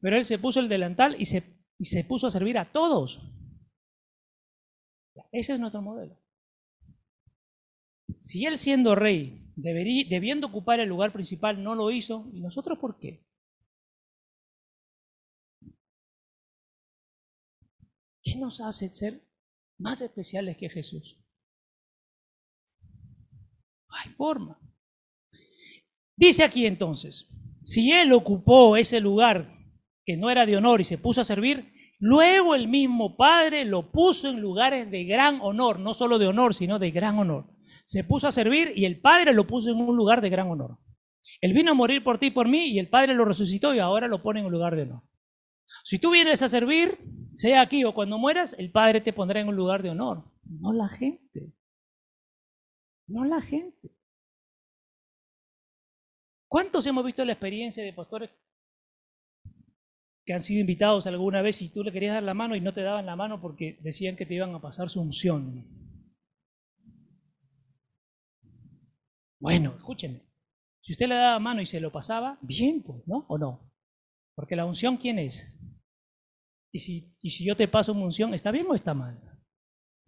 [0.00, 1.42] pero él se puso el delantal y se,
[1.78, 3.28] y se puso a servir a todos.
[5.32, 6.16] Ese es nuestro modelo.
[8.20, 12.98] Si él siendo rey, debiendo ocupar el lugar principal, no lo hizo, ¿y nosotros por
[12.98, 13.24] qué?
[18.22, 19.26] ¿Qué nos hace ser
[19.78, 21.18] más especiales que Jesús?
[23.88, 24.58] Hay forma.
[26.16, 27.28] Dice aquí entonces,
[27.62, 29.58] si él ocupó ese lugar
[30.04, 33.90] que no era de honor y se puso a servir, luego el mismo Padre lo
[33.90, 37.52] puso en lugares de gran honor, no solo de honor, sino de gran honor
[37.92, 40.78] se puso a servir y el Padre lo puso en un lugar de gran honor.
[41.42, 43.80] Él vino a morir por ti y por mí y el Padre lo resucitó y
[43.80, 45.02] ahora lo pone en un lugar de honor.
[45.84, 46.96] Si tú vienes a servir,
[47.34, 50.72] sea aquí o cuando mueras, el Padre te pondrá en un lugar de honor, no
[50.72, 51.52] la gente.
[53.08, 53.90] No la gente.
[56.48, 58.30] ¿Cuántos hemos visto la experiencia de pastores
[60.24, 62.72] que han sido invitados alguna vez y tú le querías dar la mano y no
[62.72, 65.81] te daban la mano porque decían que te iban a pasar su unción?
[69.42, 70.22] Bueno, escúchenme.
[70.84, 73.26] Si usted le daba mano y se lo pasaba, bien, pues, ¿no?
[73.28, 73.72] ¿O no?
[74.36, 75.52] Porque la unción, ¿quién es?
[76.72, 79.20] Y si, y si yo te paso una unción, ¿está bien o está mal?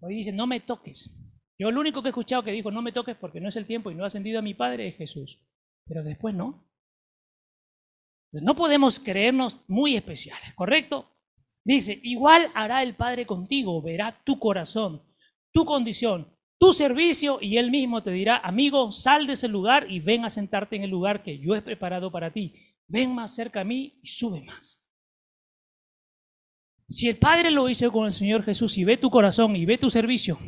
[0.01, 1.13] Hoy dice, no me toques.
[1.59, 3.67] Yo lo único que he escuchado que dijo, no me toques porque no es el
[3.67, 5.41] tiempo y no ha ascendido a mi Padre es Jesús.
[5.85, 6.71] Pero después no.
[8.31, 11.11] No podemos creernos muy especiales, ¿correcto?
[11.65, 15.03] Dice, igual hará el Padre contigo, verá tu corazón,
[15.53, 20.01] tu condición, tu servicio y él mismo te dirá, amigo, sal de ese lugar y
[20.01, 22.55] ven a sentarte en el lugar que yo he preparado para ti.
[22.87, 24.81] Ven más cerca a mí y sube más.
[26.89, 29.79] Si el Padre lo hizo con el Señor Jesús y ve tu corazón y ve
[29.79, 30.39] tu servicio,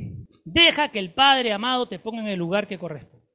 [0.44, 3.26] deja que el Padre amado te ponga en el lugar que corresponde.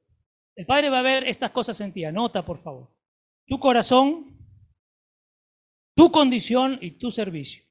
[0.54, 2.04] El Padre va a ver estas cosas en ti.
[2.04, 2.94] Anota, por favor.
[3.46, 4.38] Tu corazón,
[5.94, 7.64] tu condición y tu servicio.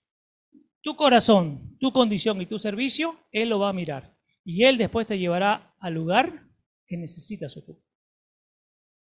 [0.83, 4.17] Tu corazón, tu condición y tu servicio, Él lo va a mirar.
[4.43, 6.47] Y Él después te llevará al lugar
[6.87, 7.83] que necesitas ocupar.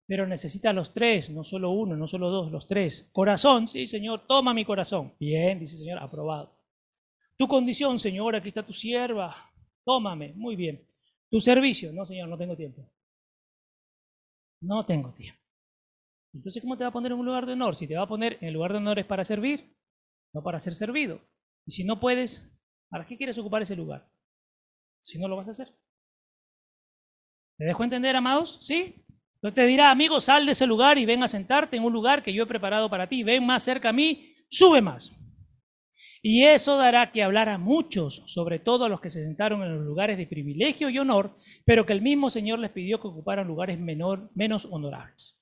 [0.07, 3.11] Pero necesita los tres, no solo uno, no solo dos, los tres.
[3.12, 5.14] Corazón, sí, Señor, toma mi corazón.
[5.20, 6.57] Bien, dice el Señor, aprobado.
[7.37, 9.53] Tu condición, Señor, aquí está tu sierva.
[9.85, 10.83] Tómame, muy bien.
[11.31, 12.90] Tu servicio, no, Señor, no tengo tiempo.
[14.62, 15.40] No tengo tiempo.
[16.33, 17.77] Entonces, ¿cómo te va a poner en un lugar de honor?
[17.77, 19.77] Si te va a poner en el lugar de honor es para servir,
[20.33, 21.20] no para ser servido.
[21.66, 22.51] Y si no puedes,
[22.88, 24.11] ¿para qué quieres ocupar ese lugar?
[25.00, 25.74] Si no lo vas a hacer.
[27.58, 28.58] ¿Me dejo entender, amados?
[28.62, 29.04] ¿Sí?
[29.34, 32.22] Entonces te dirá, amigo, sal de ese lugar y ven a sentarte en un lugar
[32.22, 33.22] que yo he preparado para ti.
[33.22, 35.12] Ven más cerca a mí, sube más.
[36.22, 39.76] Y eso dará que hablar a muchos, sobre todo a los que se sentaron en
[39.76, 43.46] los lugares de privilegio y honor, pero que el mismo Señor les pidió que ocuparan
[43.46, 45.40] lugares menor, menos honorables.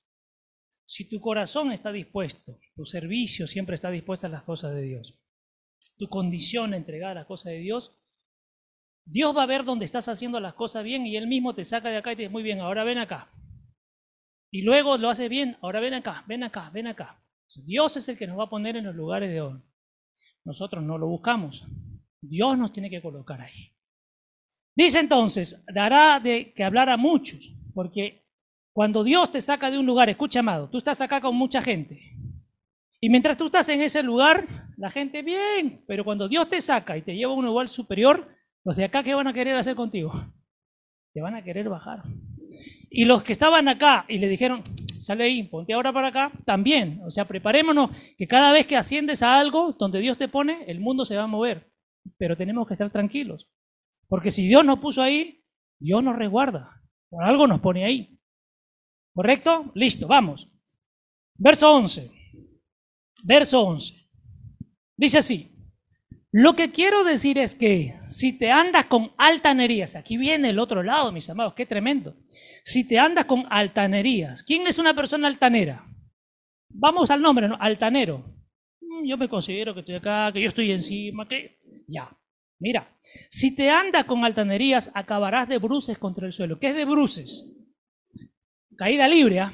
[0.85, 5.19] Si tu corazón está dispuesto, tu servicio siempre está dispuesto a las cosas de Dios,
[5.97, 7.97] tu condición entregada a las cosas de Dios,
[9.09, 11.89] Dios va a ver dónde estás haciendo las cosas bien y Él mismo te saca
[11.89, 13.31] de acá y te dice, muy bien, ahora ven acá.
[14.51, 17.21] Y luego lo hace bien, ahora ven acá, ven acá, ven acá.
[17.63, 19.63] Dios es el que nos va a poner en los lugares de honor.
[20.43, 21.65] Nosotros no lo buscamos.
[22.21, 23.73] Dios nos tiene que colocar ahí.
[24.75, 28.25] Dice entonces, dará de que hablar a muchos, porque
[28.73, 32.13] cuando Dios te saca de un lugar, escucha amado, tú estás acá con mucha gente.
[32.99, 34.45] Y mientras tú estás en ese lugar,
[34.77, 38.36] la gente bien, pero cuando Dios te saca y te lleva a un lugar superior,
[38.67, 40.11] los de acá, ¿qué van a querer hacer contigo?
[41.13, 42.03] Te van a querer bajar.
[42.89, 44.61] Y los que estaban acá y le dijeron,
[44.99, 46.99] sale ahí, ponte ahora para acá, también.
[47.05, 50.81] O sea, preparémonos que cada vez que asciendes a algo donde Dios te pone, el
[50.81, 51.71] mundo se va a mover.
[52.17, 53.47] Pero tenemos que estar tranquilos.
[54.09, 55.45] Porque si Dios nos puso ahí,
[55.79, 56.83] Dios nos resguarda.
[57.09, 58.19] Por algo nos pone ahí.
[59.13, 59.71] ¿Correcto?
[59.75, 60.51] Listo, vamos.
[61.35, 62.11] Verso 11.
[63.23, 64.09] Verso 11.
[64.97, 65.56] Dice así.
[66.31, 70.83] Lo que quiero decir es que si te andas con altanerías, aquí viene el otro
[70.83, 72.15] lado, mis amados, qué tremendo.
[72.63, 75.85] Si te andas con altanerías, ¿quién es una persona altanera?
[76.69, 77.57] Vamos al nombre, ¿no?
[77.59, 78.25] Altanero.
[78.81, 82.09] Mm, yo me considero que estoy acá, que yo estoy encima, que ya.
[82.59, 82.97] Mira,
[83.29, 86.59] si te andas con altanerías, acabarás de bruces contra el suelo.
[86.59, 87.45] ¿Qué es de bruces?
[88.75, 89.53] Caída libre, ¿ah?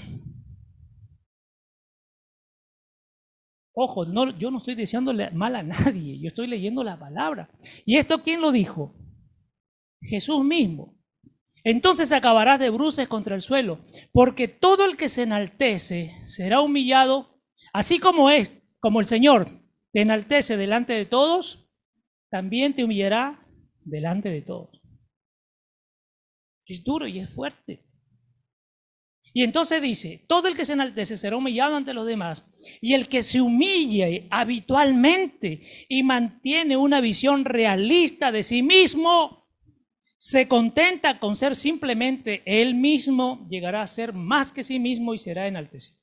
[3.73, 4.05] Ojo,
[4.37, 7.49] yo no estoy deseándole mal a nadie, yo estoy leyendo la palabra.
[7.85, 8.95] ¿Y esto quién lo dijo?
[10.01, 10.95] Jesús mismo.
[11.63, 13.79] Entonces acabarás de bruces contra el suelo,
[14.11, 19.47] porque todo el que se enaltece será humillado, así como es, como el Señor
[19.93, 21.69] te enaltece delante de todos,
[22.29, 23.47] también te humillará
[23.85, 24.81] delante de todos.
[26.65, 27.85] Es duro y es fuerte.
[29.35, 32.45] Y entonces dice, todo el que se enaltece será humillado ante los demás,
[32.81, 39.49] y el que se humille habitualmente y mantiene una visión realista de sí mismo,
[40.19, 45.17] se contenta con ser simplemente él mismo, llegará a ser más que sí mismo y
[45.17, 45.97] será enaltecido.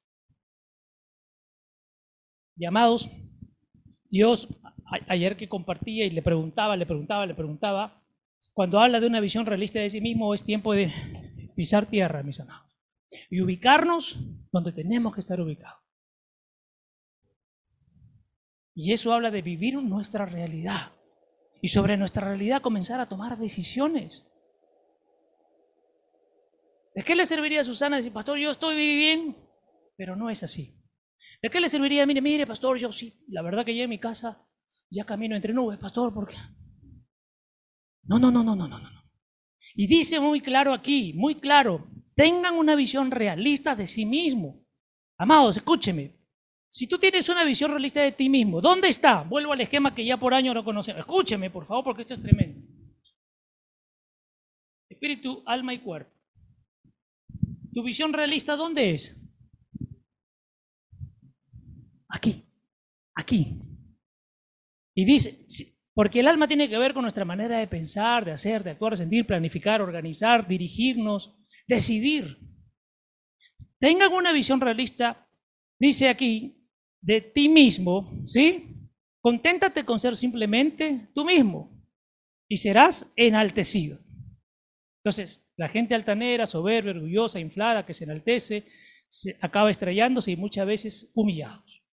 [2.56, 3.08] Llamados,
[4.10, 4.48] Dios,
[5.06, 8.02] ayer que compartía y le preguntaba, le preguntaba, le preguntaba,
[8.52, 10.92] cuando habla de una visión realista de sí mismo es tiempo de
[11.54, 12.69] pisar tierra, mis amados
[13.30, 14.18] y ubicarnos
[14.52, 15.80] donde tenemos que estar ubicados.
[18.74, 20.92] Y eso habla de vivir nuestra realidad
[21.60, 24.26] y sobre nuestra realidad comenzar a tomar decisiones.
[26.94, 29.36] ¿De qué le serviría a Susana decir, pastor, yo estoy bien?
[29.96, 30.76] Pero no es así.
[31.42, 32.06] ¿De qué le serviría?
[32.06, 34.46] Mire, mire, pastor, yo sí, la verdad que ya en mi casa
[34.90, 36.34] ya camino entre nubes, pastor, porque...
[38.02, 39.02] No, no, no, no, no, no, no.
[39.74, 41.88] Y dice muy claro aquí, muy claro,
[42.20, 44.62] tengan una visión realista de sí mismo.
[45.16, 46.20] Amados, escúcheme.
[46.68, 49.22] Si tú tienes una visión realista de ti mismo, ¿dónde está?
[49.22, 51.00] Vuelvo al esquema que ya por años lo conocemos.
[51.00, 52.60] Escúcheme, por favor, porque esto es tremendo.
[54.90, 56.14] Espíritu, alma y cuerpo.
[57.72, 59.18] ¿Tu visión realista dónde es?
[62.06, 62.44] Aquí,
[63.14, 63.62] aquí.
[64.94, 65.46] Y dice,
[65.94, 68.98] porque el alma tiene que ver con nuestra manera de pensar, de hacer, de actuar,
[68.98, 71.39] sentir, planificar, organizar, dirigirnos,
[71.70, 72.36] decidir.
[73.78, 75.26] Tengan una visión realista,
[75.78, 76.66] dice aquí,
[77.00, 78.76] de ti mismo, ¿sí?
[79.22, 81.70] Conténtate con ser simplemente tú mismo
[82.48, 84.00] y serás enaltecido.
[85.02, 88.66] Entonces, la gente altanera, soberbia, orgullosa, inflada, que se enaltece,
[89.08, 91.84] se acaba estrellándose y muchas veces humillados.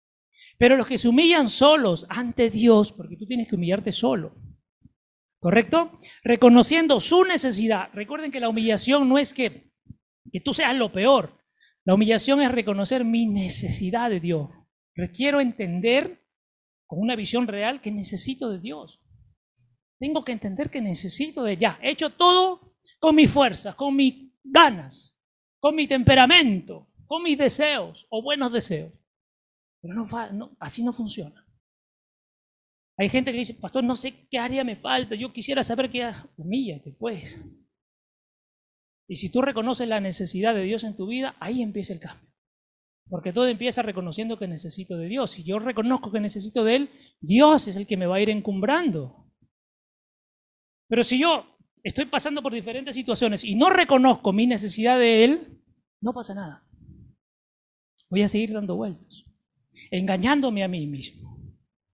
[0.58, 4.34] Pero los que se humillan solos ante Dios, porque tú tienes que humillarte solo,
[5.38, 6.00] ¿correcto?
[6.24, 7.90] Reconociendo su necesidad.
[7.92, 9.65] Recuerden que la humillación no es que,
[10.36, 11.42] que tú seas lo peor.
[11.86, 14.50] La humillación es reconocer mi necesidad de Dios.
[14.94, 16.26] Requiero entender
[16.86, 19.00] con una visión real que necesito de Dios.
[19.98, 21.78] Tengo que entender que necesito de ya.
[21.80, 25.18] He hecho todo con mis fuerzas, con mis ganas,
[25.58, 28.92] con mi temperamento, con mis deseos o buenos deseos.
[29.80, 31.48] Pero no, así no funciona.
[32.98, 36.12] Hay gente que dice, pastor, no sé qué área me falta, yo quisiera saber qué...
[36.36, 37.42] Humíllate, pues.
[39.08, 42.28] Y si tú reconoces la necesidad de Dios en tu vida, ahí empieza el cambio.
[43.08, 45.30] Porque todo empieza reconociendo que necesito de Dios.
[45.30, 46.90] Si yo reconozco que necesito de Él,
[47.20, 49.30] Dios es el que me va a ir encumbrando.
[50.88, 55.62] Pero si yo estoy pasando por diferentes situaciones y no reconozco mi necesidad de Él,
[56.00, 56.66] no pasa nada.
[58.10, 59.24] Voy a seguir dando vueltas,
[59.90, 61.40] engañándome a mí mismo.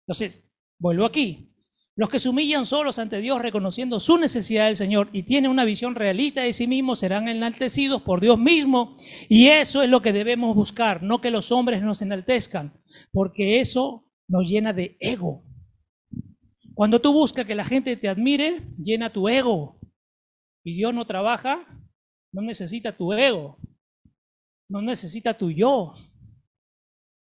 [0.06, 1.51] Entonces, vuelvo aquí.
[1.94, 5.66] Los que se humillan solos ante Dios reconociendo su necesidad del Señor y tienen una
[5.66, 8.96] visión realista de sí mismos serán enaltecidos por Dios mismo.
[9.28, 12.72] Y eso es lo que debemos buscar, no que los hombres nos enaltezcan,
[13.12, 15.44] porque eso nos llena de ego.
[16.74, 19.78] Cuando tú buscas que la gente te admire, llena tu ego.
[20.64, 21.66] Y Dios no trabaja,
[22.32, 23.58] no necesita tu ego,
[24.70, 25.92] no necesita tu yo.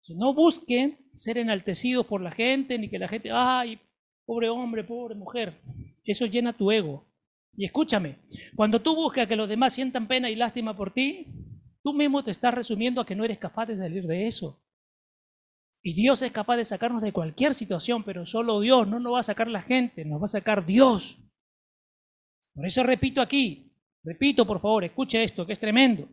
[0.07, 3.79] No busquen ser enaltecidos por la gente, ni que la gente, ay,
[4.25, 5.61] pobre hombre, pobre mujer.
[6.03, 7.05] Eso llena tu ego.
[7.57, 8.19] Y escúchame,
[8.55, 11.27] cuando tú buscas que los demás sientan pena y lástima por ti,
[11.83, 14.61] tú mismo te estás resumiendo a que no eres capaz de salir de eso.
[15.81, 19.19] Y Dios es capaz de sacarnos de cualquier situación, pero solo Dios no nos va
[19.19, 21.19] a sacar la gente, nos va a sacar Dios.
[22.55, 23.71] Por eso repito aquí,
[24.03, 26.09] repito por favor, escuche esto que es tremendo.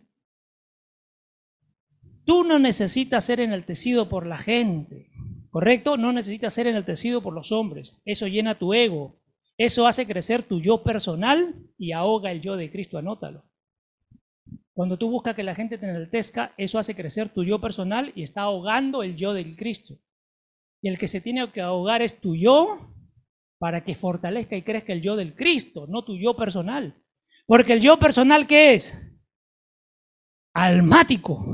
[2.24, 5.11] Tú no necesitas ser enaltecido por la gente.
[5.53, 5.98] ¿Correcto?
[5.98, 8.00] No necesitas ser enaltecido por los hombres.
[8.07, 9.20] Eso llena tu ego.
[9.59, 12.96] Eso hace crecer tu yo personal y ahoga el yo de Cristo.
[12.96, 13.44] Anótalo.
[14.72, 18.22] Cuando tú buscas que la gente te enaltezca, eso hace crecer tu yo personal y
[18.22, 19.98] está ahogando el yo del Cristo.
[20.80, 22.90] Y el que se tiene que ahogar es tu yo
[23.59, 26.96] para que fortalezca y crezca el yo del Cristo, no tu yo personal.
[27.44, 28.98] Porque el yo personal, ¿qué es?
[30.55, 31.44] Almático.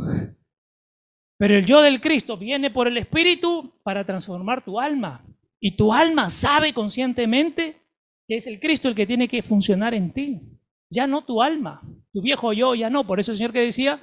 [1.38, 5.24] Pero el yo del Cristo viene por el Espíritu para transformar tu alma.
[5.60, 7.80] Y tu alma sabe conscientemente
[8.26, 10.42] que es el Cristo el que tiene que funcionar en ti.
[10.90, 11.82] Ya no tu alma,
[12.12, 13.06] tu viejo yo, ya no.
[13.06, 14.00] Por eso el Señor que decía,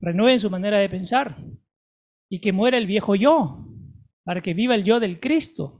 [0.00, 1.36] renueven su manera de pensar
[2.28, 3.66] y que muera el viejo yo,
[4.24, 5.78] para que viva el yo del Cristo.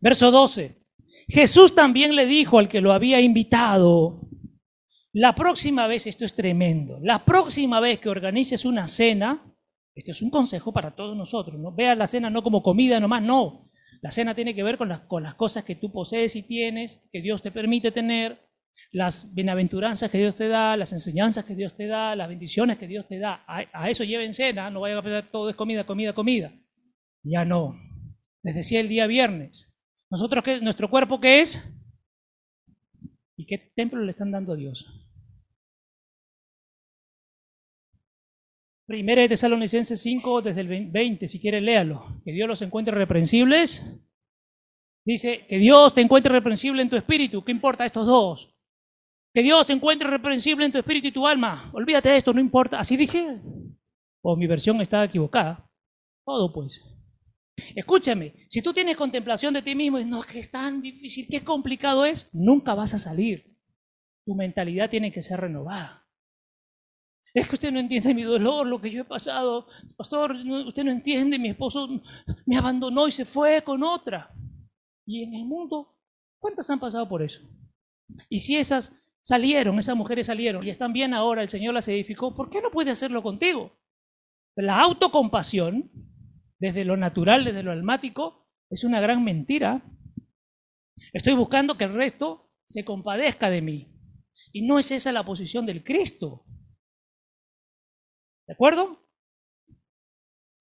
[0.00, 0.80] Verso 12.
[1.28, 4.20] Jesús también le dijo al que lo había invitado,
[5.14, 9.42] la próxima vez, esto es tremendo, la próxima vez que organices una cena,
[9.94, 11.72] esto es un consejo para todos nosotros, ¿no?
[11.72, 13.70] Veas la cena no como comida nomás, no.
[14.02, 17.42] La cena tiene que ver con las, cosas que tú posees y tienes, que Dios
[17.42, 18.40] te permite tener,
[18.90, 22.88] las bienaventuranzas que Dios te da, las enseñanzas que Dios te da, las bendiciones que
[22.88, 23.44] Dios te da.
[23.46, 26.52] A, eso lleven cena, no vayan a pensar todo es comida, comida, comida.
[27.22, 27.80] Ya no.
[28.42, 29.72] Les decía el día viernes.
[30.10, 31.72] Nosotros, ¿qué, ¿Nuestro cuerpo qué es?
[33.36, 35.03] ¿Y qué templo le están dando a Dios?
[38.86, 42.20] Primera de Tesalonicenses 5, desde el 20, si quiere léalo.
[42.24, 43.84] Que Dios los encuentre reprensibles.
[45.06, 47.42] Dice, que Dios te encuentre reprensible en tu espíritu.
[47.44, 48.54] ¿Qué importa estos dos?
[49.34, 51.70] Que Dios te encuentre reprensible en tu espíritu y tu alma.
[51.72, 52.78] Olvídate de esto, no importa.
[52.78, 53.40] Así dice.
[54.22, 55.68] O mi versión está equivocada.
[56.24, 56.82] Todo pues.
[57.74, 61.44] Escúchame, si tú tienes contemplación de ti mismo y no, que es tan difícil, qué
[61.44, 63.56] complicado es, nunca vas a salir.
[64.26, 66.03] Tu mentalidad tiene que ser renovada.
[67.34, 69.66] Es que usted no entiende mi dolor, lo que yo he pasado.
[69.96, 71.88] Pastor, usted no entiende, mi esposo
[72.46, 74.32] me abandonó y se fue con otra.
[75.04, 75.96] Y en el mundo,
[76.40, 77.42] ¿cuántas han pasado por eso?
[78.28, 82.36] Y si esas salieron, esas mujeres salieron y están bien ahora, el Señor las edificó,
[82.36, 83.72] ¿por qué no puede hacerlo contigo?
[84.56, 85.90] La autocompasión,
[86.60, 89.82] desde lo natural, desde lo almático, es una gran mentira.
[91.12, 93.88] Estoy buscando que el resto se compadezca de mí.
[94.52, 96.44] Y no es esa la posición del Cristo.
[98.46, 99.00] ¿De acuerdo?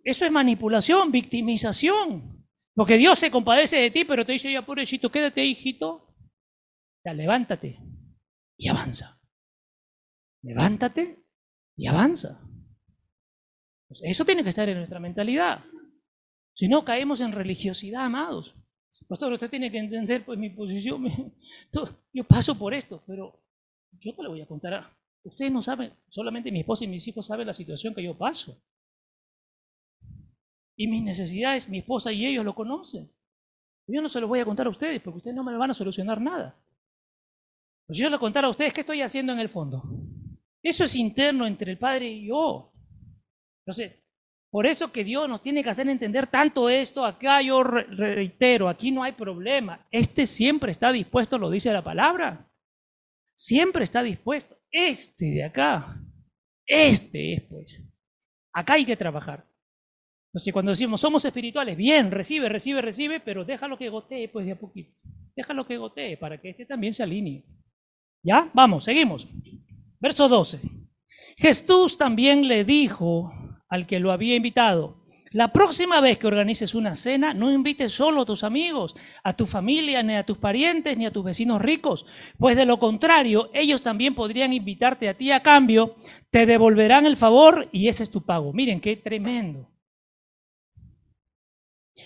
[0.04, 2.46] Eso es manipulación, victimización.
[2.76, 6.16] Porque Dios se compadece de ti, pero te dice, ya pobrecito, quédate, hijito.
[7.06, 7.80] Ya, levántate
[8.58, 9.22] y avanza.
[10.42, 11.24] Levántate
[11.76, 12.42] y avanza.
[14.02, 15.64] Eso tiene que estar en nuestra mentalidad.
[16.56, 18.56] Si no, caemos en religiosidad, amados.
[19.08, 21.04] Pastor, usted tiene que entender pues mi posición.
[22.14, 23.44] Yo paso por esto, pero
[24.00, 24.92] yo te lo voy a contar.
[25.24, 28.62] Ustedes no saben, solamente mi esposa y mis hijos saben la situación que yo paso.
[30.76, 33.10] Y mis necesidades, mi esposa y ellos lo conocen.
[33.88, 35.74] Yo no se los voy a contar a ustedes porque ustedes no me van a
[35.74, 36.58] solucionar nada.
[37.86, 39.84] Pues yo les contar a ustedes qué estoy haciendo en el fondo.
[40.62, 42.72] Eso es interno entre el Padre y yo.
[43.66, 43.94] Entonces,
[44.50, 47.04] por eso que Dios nos tiene que hacer entender tanto esto.
[47.04, 49.86] Acá yo reitero, aquí no hay problema.
[49.92, 52.50] Este siempre está dispuesto, lo dice la palabra.
[53.44, 54.56] Siempre está dispuesto.
[54.72, 56.02] Este de acá,
[56.66, 57.84] este es pues.
[58.54, 59.46] Acá hay que trabajar.
[60.30, 64.54] Entonces cuando decimos somos espirituales, bien, recibe, recibe, recibe, pero déjalo que gotee pues de
[64.54, 64.98] a poquito.
[65.36, 67.44] Déjalo que gotee para que este también se alinee.
[68.24, 68.50] ¿Ya?
[68.54, 69.28] Vamos, seguimos.
[70.00, 70.62] Verso 12.
[71.36, 73.34] Jesús también le dijo
[73.68, 75.03] al que lo había invitado,
[75.34, 79.48] la próxima vez que organices una cena, no invites solo a tus amigos, a tu
[79.48, 82.06] familia, ni a tus parientes, ni a tus vecinos ricos,
[82.38, 85.96] pues de lo contrario, ellos también podrían invitarte a ti a cambio,
[86.30, 88.54] te devolverán el favor y ese es tu pago.
[88.54, 89.70] Miren qué tremendo.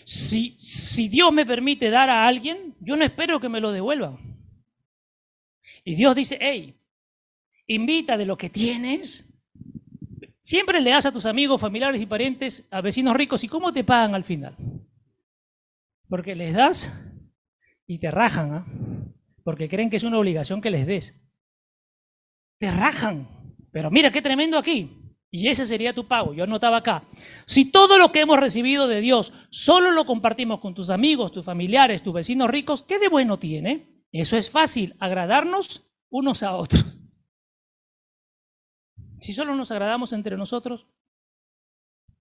[0.05, 4.17] Si, si Dios me permite dar a alguien, yo no espero que me lo devuelvan.
[5.83, 6.77] Y Dios dice, hey,
[7.67, 9.36] invita de lo que tienes
[10.47, 13.83] Siempre le das a tus amigos, familiares y parientes, a vecinos ricos, ¿y cómo te
[13.83, 14.55] pagan al final?
[16.07, 16.97] Porque les das
[17.85, 18.65] y te rajan, ¿ah?
[19.43, 21.21] porque creen que es una obligación que les des.
[22.59, 23.27] Te rajan.
[23.73, 24.89] Pero mira qué tremendo aquí.
[25.29, 26.33] Y ese sería tu pago.
[26.33, 27.03] Yo anotaba acá.
[27.45, 31.43] Si todo lo que hemos recibido de Dios solo lo compartimos con tus amigos, tus
[31.43, 34.05] familiares, tus vecinos ricos, ¿qué de bueno tiene?
[34.13, 36.97] Eso es fácil, agradarnos unos a otros.
[39.19, 40.87] Si solo nos agradamos entre nosotros,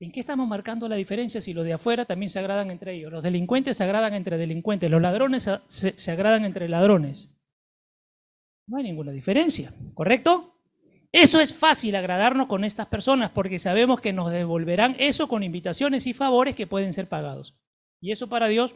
[0.01, 3.13] ¿en qué estamos marcando la diferencia si los de afuera también se agradan entre ellos?
[3.13, 7.33] Los delincuentes se agradan entre delincuentes, los ladrones se, agradan entre ladrones.
[8.69, 10.55] No hay ninguna diferencia, ¿correcto?
[11.13, 16.07] Eso es fácil agradarnos con estas personas porque sabemos que nos devolverán eso con invitaciones
[16.07, 17.55] y favores que pueden ser pagados.
[18.01, 18.75] Y eso para Dios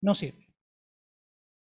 [0.00, 0.46] no sirve.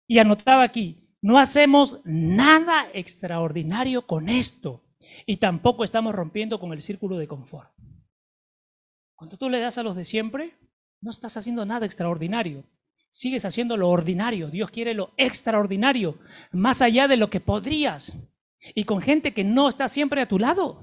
[0.07, 4.83] Y anotaba aquí, no hacemos nada extraordinario con esto.
[5.25, 7.71] Y tampoco estamos rompiendo con el círculo de confort.
[9.15, 10.57] Cuando tú le das a los de siempre,
[11.01, 12.63] no estás haciendo nada extraordinario.
[13.11, 14.49] Sigues haciendo lo ordinario.
[14.49, 16.19] Dios quiere lo extraordinario,
[16.51, 18.15] más allá de lo que podrías.
[18.75, 20.81] Y con gente que no está siempre a tu lado.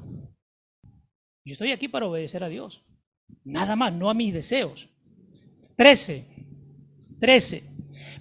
[1.44, 2.84] Yo estoy aquí para obedecer a Dios.
[3.44, 4.88] Nada más, no a mis deseos.
[5.76, 6.26] Trece.
[7.20, 7.64] Trece.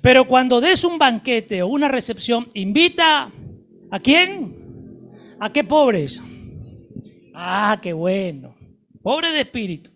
[0.02, 3.32] Pero cuando des un banquete o una recepción, invita
[3.92, 4.55] a quién?
[5.40, 6.22] ¿A qué pobres?
[7.34, 8.56] Ah, qué bueno.
[9.02, 9.92] Pobre de espíritu.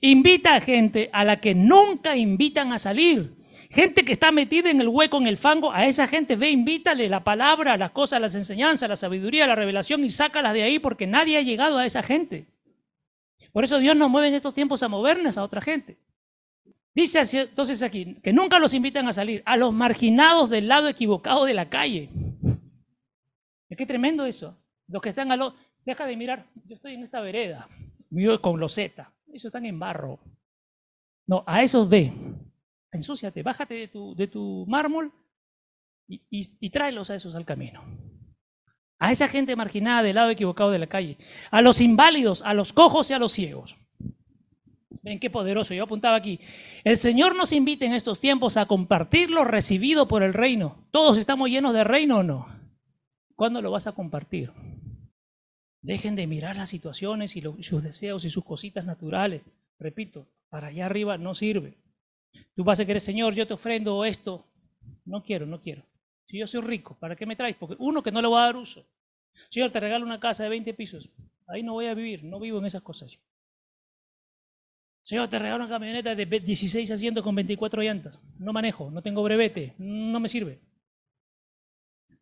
[0.00, 3.34] Invita a gente a la que nunca invitan a salir.
[3.70, 7.08] Gente que está metida en el hueco, en el fango, a esa gente ve, invítale
[7.08, 11.06] la palabra, las cosas, las enseñanzas, la sabiduría, la revelación y sácalas de ahí porque
[11.06, 12.46] nadie ha llegado a esa gente.
[13.52, 15.98] Por eso Dios nos mueve en estos tiempos a movernos a otra gente.
[16.94, 21.44] Dice entonces aquí que nunca los invitan a salir, a los marginados del lado equivocado
[21.44, 22.10] de la calle.
[23.68, 24.58] Es que tremendo eso.
[24.88, 25.54] Los que están a lo...
[25.84, 27.68] Deja de mirar, yo estoy en esta vereda,
[28.08, 29.12] vivo con loseta.
[29.28, 30.18] Esos están en barro.
[31.26, 32.12] No, a esos ve.
[32.90, 35.12] Ensúciate, bájate de tu, de tu mármol
[36.08, 37.82] y, y, tráelos a esos al camino.
[38.98, 41.18] A esa gente marginada del lado equivocado de la calle.
[41.50, 43.76] A los inválidos, a los cojos y a los ciegos.
[45.02, 45.74] Ven qué poderoso.
[45.74, 46.40] Yo apuntaba aquí.
[46.82, 50.86] El Señor nos invita en estos tiempos a compartir lo recibido por el reino.
[50.92, 52.48] ¿Todos estamos llenos de reino o no?
[53.36, 54.52] ¿Cuándo lo vas a compartir?
[55.82, 59.42] Dejen de mirar las situaciones y sus deseos y sus cositas naturales.
[59.78, 61.74] Repito, para allá arriba no sirve.
[62.54, 64.46] Tú vas a querer, Señor, yo te ofrendo esto.
[65.04, 65.82] No quiero, no quiero.
[66.26, 67.56] Si yo soy rico, ¿para qué me traes?
[67.56, 68.86] Porque uno que no le va a dar uso.
[69.50, 71.08] Señor, te regalo una casa de 20 pisos.
[71.46, 73.18] Ahí no voy a vivir, no vivo en esas cosas.
[75.02, 78.18] Señor, te regalo una camioneta de 16 asientos con 24 llantas.
[78.38, 80.60] No manejo, no tengo brevete, no me sirve.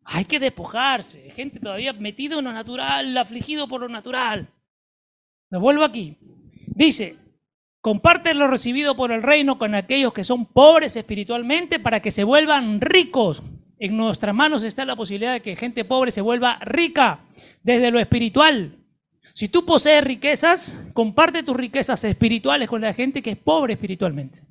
[0.05, 1.31] Hay que despojarse.
[1.31, 4.49] Gente todavía metido en lo natural, afligido por lo natural.
[5.49, 6.17] Me vuelvo aquí.
[6.67, 7.17] Dice,
[7.81, 12.23] comparte lo recibido por el reino con aquellos que son pobres espiritualmente para que se
[12.23, 13.43] vuelvan ricos.
[13.79, 17.21] En nuestras manos está la posibilidad de que gente pobre se vuelva rica
[17.63, 18.77] desde lo espiritual.
[19.33, 24.41] Si tú posees riquezas, comparte tus riquezas espirituales con la gente que es pobre espiritualmente.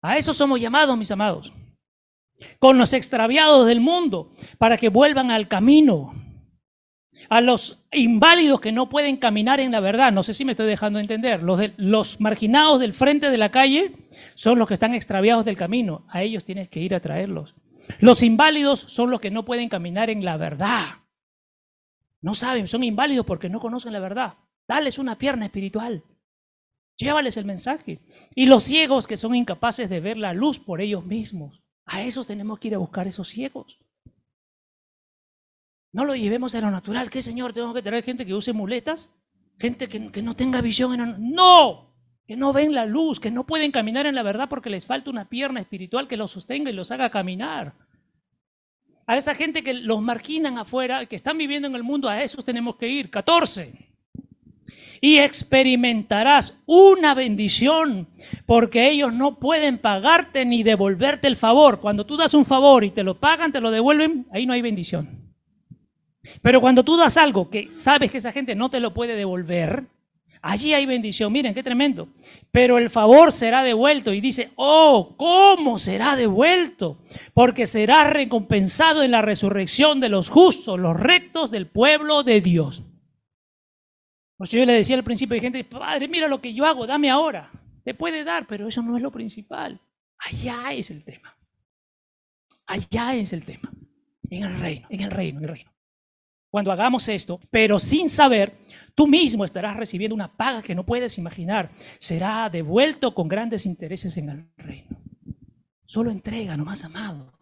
[0.00, 1.52] A eso somos llamados, mis amados
[2.58, 6.14] con los extraviados del mundo para que vuelvan al camino.
[7.28, 10.12] a los inválidos que no pueden caminar en la verdad.
[10.12, 11.42] No sé si me estoy dejando entender.
[11.76, 13.92] Los, marginados del frente de la calle
[14.34, 16.04] son los que están extraviados del camino.
[16.08, 17.54] A ellos tienes que ir a traerlos.
[18.00, 20.84] Los inválidos son los que no pueden caminar en la verdad.
[22.20, 24.34] No saben, son inválidos porque no conocen la verdad.
[24.68, 26.04] Dales una pierna espiritual.
[26.96, 28.00] Llévales el mensaje.
[28.34, 31.61] Y los ciegos que son incapaces de ver la luz por ellos mismos.
[31.86, 33.78] A esos tenemos que ir a buscar esos ciegos.
[35.92, 37.10] No lo llevemos a lo natural.
[37.10, 37.52] ¿Qué, Señor?
[37.52, 39.10] Tengo que tener gente que use muletas,
[39.58, 40.98] gente que, no tenga visión.
[40.98, 41.32] En...
[41.32, 41.94] No,
[42.26, 45.10] que no ven la luz, que no pueden caminar en la verdad porque les falta
[45.10, 47.74] una pierna espiritual que los sostenga y los haga caminar.
[49.06, 52.44] A esa gente que los marquinan afuera, que están viviendo en el mundo, a esos
[52.44, 53.10] tenemos que ir.
[53.10, 53.91] 14
[55.04, 58.06] y experimentarás una bendición,
[58.46, 61.80] porque ellos no pueden pagarte ni devolverte el favor.
[61.80, 64.62] Cuando tú das un favor y te lo pagan, te lo devuelven, ahí no hay
[64.62, 65.34] bendición.
[66.40, 69.86] Pero cuando tú das algo que sabes que esa gente no te lo puede devolver,
[70.40, 71.32] allí hay bendición.
[71.32, 72.06] Miren, qué tremendo.
[72.52, 76.98] Pero el favor será devuelto y dice, oh, ¿cómo será devuelto?
[77.34, 82.84] Porque será recompensado en la resurrección de los justos, los rectos del pueblo de Dios.
[84.42, 87.08] Pues yo le decía al principio, hay gente, padre, mira lo que yo hago, dame
[87.08, 87.48] ahora.
[87.84, 89.80] Te puede dar, pero eso no es lo principal.
[90.18, 91.36] Allá es el tema.
[92.66, 93.72] Allá es el tema.
[94.28, 95.70] En el reino, en el reino, en el reino
[96.50, 98.66] cuando hagamos esto, pero sin saber,
[98.96, 101.70] tú mismo estarás recibiendo una paga que no puedes imaginar.
[102.00, 104.98] Será devuelto con grandes intereses en el reino.
[105.86, 107.32] Solo entrega, nomás amado.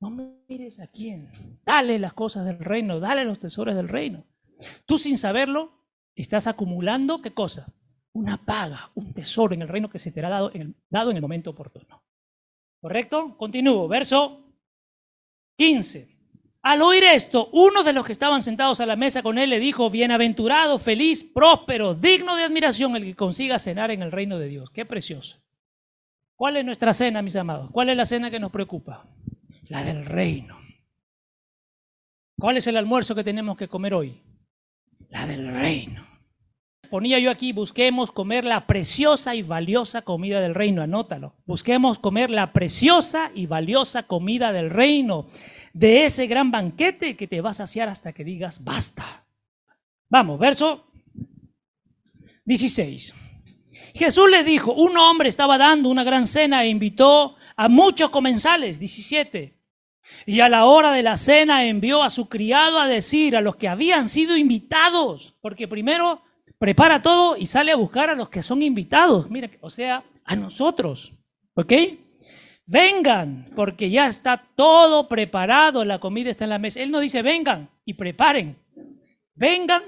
[0.00, 1.30] No mires a quién.
[1.64, 4.26] Dale las cosas del reino, dale los tesoros del reino.
[4.84, 5.75] Tú sin saberlo,
[6.22, 7.72] estás acumulando, ¿qué cosa?
[8.12, 11.10] Una paga, un tesoro en el reino que se te ha dado en el, dado
[11.10, 12.02] en el momento oportuno.
[12.80, 13.36] ¿Correcto?
[13.36, 13.88] Continúo.
[13.88, 14.40] Verso
[15.56, 16.16] 15.
[16.62, 19.60] Al oír esto, uno de los que estaban sentados a la mesa con él le
[19.60, 24.48] dijo, bienaventurado, feliz, próspero, digno de admiración el que consiga cenar en el reino de
[24.48, 24.70] Dios.
[24.70, 25.38] Qué precioso.
[26.34, 27.70] ¿Cuál es nuestra cena, mis amados?
[27.70, 29.06] ¿Cuál es la cena que nos preocupa?
[29.68, 30.58] La del reino.
[32.38, 34.20] ¿Cuál es el almuerzo que tenemos que comer hoy?
[35.24, 36.06] Del reino.
[36.90, 41.34] Ponía yo aquí, busquemos comer la preciosa y valiosa comida del reino, anótalo.
[41.46, 45.26] Busquemos comer la preciosa y valiosa comida del reino
[45.72, 49.26] de ese gran banquete que te va a saciar hasta que digas basta.
[50.08, 50.86] Vamos, verso
[52.44, 53.14] 16.
[53.94, 58.78] Jesús le dijo, un hombre estaba dando una gran cena e invitó a muchos comensales,
[58.78, 59.55] 17.
[60.24, 63.56] Y a la hora de la cena envió a su criado a decir a los
[63.56, 66.22] que habían sido invitados, porque primero
[66.58, 70.36] prepara todo y sale a buscar a los que son invitados, mira, o sea, a
[70.36, 71.12] nosotros,
[71.54, 71.72] ¿ok?
[72.66, 76.82] vengan, porque ya está todo preparado, la comida está en la mesa.
[76.82, 78.58] Él no dice vengan y preparen,
[79.34, 79.84] vengan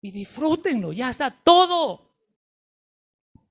[0.00, 2.03] y disfrútenlo, ya está todo.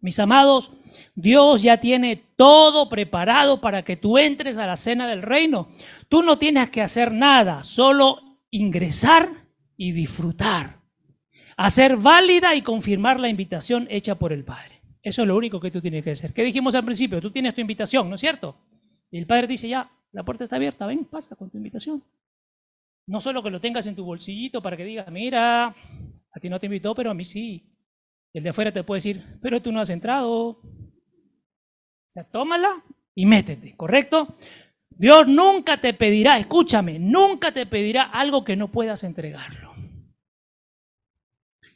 [0.04, 0.74] Mis amados,
[1.16, 5.70] Dios ya tiene todo preparado para que tú entres a la cena del reino.
[6.10, 8.20] Tú no tienes que hacer nada, solo
[8.52, 9.30] ingresar
[9.78, 10.82] y disfrutar.
[11.56, 14.82] Hacer válida y confirmar la invitación hecha por el Padre.
[15.02, 16.34] Eso es lo único que tú tienes que hacer.
[16.34, 17.22] ¿Qué dijimos al principio?
[17.22, 18.58] Tú tienes tu invitación, ¿no es cierto?
[19.10, 22.04] Y el padre dice, ya, la puerta está abierta, ven, pasa con tu invitación.
[23.08, 26.60] No solo que lo tengas en tu bolsillito para que digas, mira, a ti no
[26.60, 27.73] te invitó, pero a mí sí.
[28.34, 30.32] El de afuera te puede decir, pero tú no has entrado.
[30.34, 30.62] O
[32.10, 32.84] sea, tómala
[33.16, 34.36] y métete, ¿correcto?
[34.90, 39.74] Dios nunca te pedirá, escúchame, nunca te pedirá algo que no puedas entregarlo.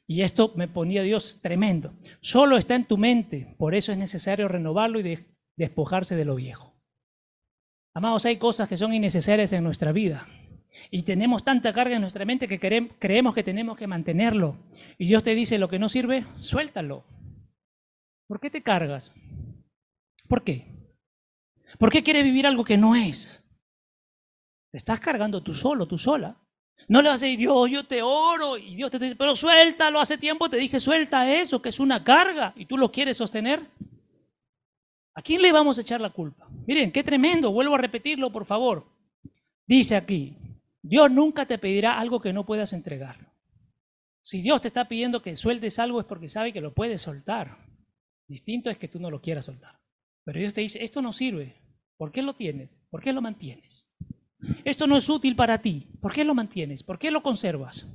[0.07, 1.93] Y esto me ponía Dios tremendo.
[2.21, 5.27] Solo está en tu mente, por eso es necesario renovarlo y
[5.57, 6.73] despojarse de lo viejo.
[7.93, 10.27] Amados, hay cosas que son innecesarias en nuestra vida.
[10.91, 14.57] Y tenemos tanta carga en nuestra mente que creemos que tenemos que mantenerlo.
[14.97, 17.03] Y Dios te dice, lo que no sirve, suéltalo.
[18.27, 19.13] ¿Por qué te cargas?
[20.27, 20.65] ¿Por qué?
[21.77, 23.43] ¿Por qué quieres vivir algo que no es?
[24.71, 26.37] Te estás cargando tú solo, tú sola.
[26.87, 28.57] No le vas a decir, Dios, yo te oro.
[28.57, 29.99] Y Dios te dice, pero suéltalo.
[29.99, 32.53] Hace tiempo te dije, suelta eso, que es una carga.
[32.55, 33.65] Y tú lo quieres sostener.
[35.15, 36.47] ¿A quién le vamos a echar la culpa?
[36.67, 37.51] Miren, qué tremendo.
[37.51, 38.85] Vuelvo a repetirlo, por favor.
[39.65, 40.37] Dice aquí,
[40.81, 43.31] Dios nunca te pedirá algo que no puedas entregar.
[44.21, 47.57] Si Dios te está pidiendo que sueltes algo es porque sabe que lo puedes soltar.
[48.27, 49.79] Distinto es que tú no lo quieras soltar.
[50.25, 51.55] Pero Dios te dice, esto no sirve.
[51.95, 52.69] ¿Por qué lo tienes?
[52.89, 53.87] ¿Por qué lo mantienes?
[54.65, 55.87] Esto no es útil para ti.
[56.01, 56.83] ¿Por qué lo mantienes?
[56.83, 57.87] ¿Por qué lo conservas?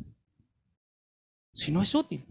[1.52, 2.24] Si no es útil.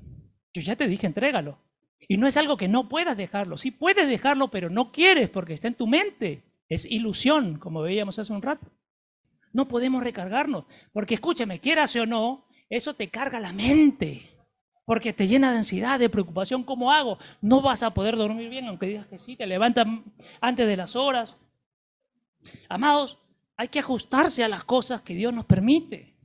[0.53, 1.59] Yo ya te dije, entrégalo.
[1.99, 3.57] Y no es algo que no puedas dejarlo.
[3.57, 6.43] Sí puedes dejarlo, pero no quieres porque está en tu mente.
[6.67, 8.67] Es ilusión, como veíamos hace un rato.
[9.53, 10.65] No podemos recargarnos.
[10.93, 14.29] Porque escúchame, quieras o no, eso te carga la mente.
[14.85, 16.63] Porque te llena de ansiedad, de preocupación.
[16.63, 17.17] ¿Cómo hago?
[17.41, 19.87] No vas a poder dormir bien, aunque digas que sí, te levantas
[20.39, 21.37] antes de las horas.
[22.69, 23.17] Amados,
[23.57, 26.15] hay que ajustarse a las cosas que Dios nos permite.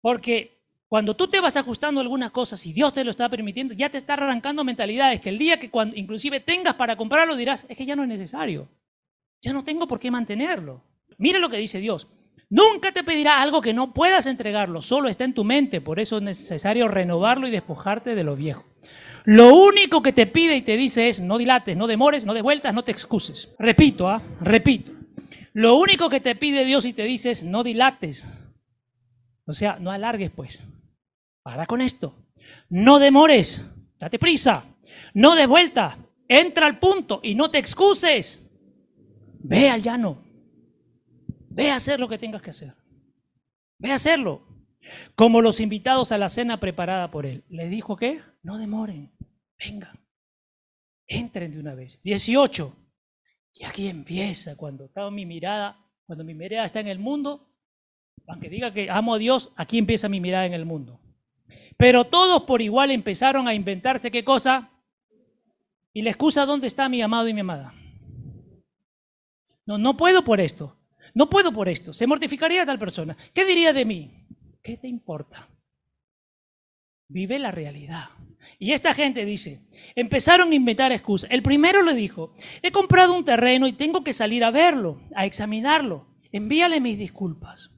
[0.00, 0.54] Porque
[0.88, 3.88] cuando tú te vas ajustando a algunas cosas y Dios te lo está permitiendo, ya
[3.88, 7.86] te está arrancando mentalidades que el día que inclusive tengas para comprarlo dirás, es que
[7.86, 8.68] ya no es necesario.
[9.42, 10.82] Ya no tengo por qué mantenerlo.
[11.18, 12.08] Mira lo que dice Dios.
[12.50, 16.18] Nunca te pedirá algo que no puedas entregarlo, solo está en tu mente, por eso
[16.18, 18.64] es necesario renovarlo y despojarte de lo viejo.
[19.24, 22.42] Lo único que te pide y te dice es, no dilates, no demores, no de
[22.42, 23.54] vueltas, no te excuses.
[23.58, 24.22] Repito, ¿ah?
[24.40, 24.92] repito.
[25.54, 28.28] Lo único que te pide Dios y te dice es, no dilates.
[29.46, 30.60] O sea, no alargues pues.
[31.42, 32.14] Para con esto.
[32.68, 33.64] No demores,
[33.98, 34.64] date prisa.
[35.14, 35.98] No de vuelta,
[36.28, 38.46] entra al punto y no te excuses.
[39.40, 40.23] Ve al llano.
[41.54, 42.74] Ve a hacer lo que tengas que hacer.
[43.78, 44.42] Ve a hacerlo.
[45.14, 47.44] Como los invitados a la cena preparada por él.
[47.48, 49.12] Le dijo que no demoren,
[49.58, 50.04] vengan,
[51.06, 52.02] entren de una vez.
[52.02, 52.76] 18.
[53.54, 57.48] Y aquí empieza cuando está mi mirada, cuando mi mirada está en el mundo,
[58.26, 61.00] aunque diga que amo a Dios, aquí empieza mi mirada en el mundo.
[61.76, 64.70] Pero todos por igual empezaron a inventarse qué cosa.
[65.92, 67.72] Y la excusa, ¿dónde está mi amado y mi amada?
[69.66, 70.76] No, no puedo por esto.
[71.14, 71.94] No puedo por esto.
[71.94, 73.16] Se mortificaría tal persona.
[73.32, 74.26] ¿Qué diría de mí?
[74.62, 75.48] ¿Qué te importa?
[77.08, 78.10] Vive la realidad.
[78.58, 79.62] Y esta gente dice,
[79.94, 81.30] empezaron a inventar excusas.
[81.30, 85.24] El primero le dijo, he comprado un terreno y tengo que salir a verlo, a
[85.24, 86.06] examinarlo.
[86.32, 87.70] Envíale mis disculpas.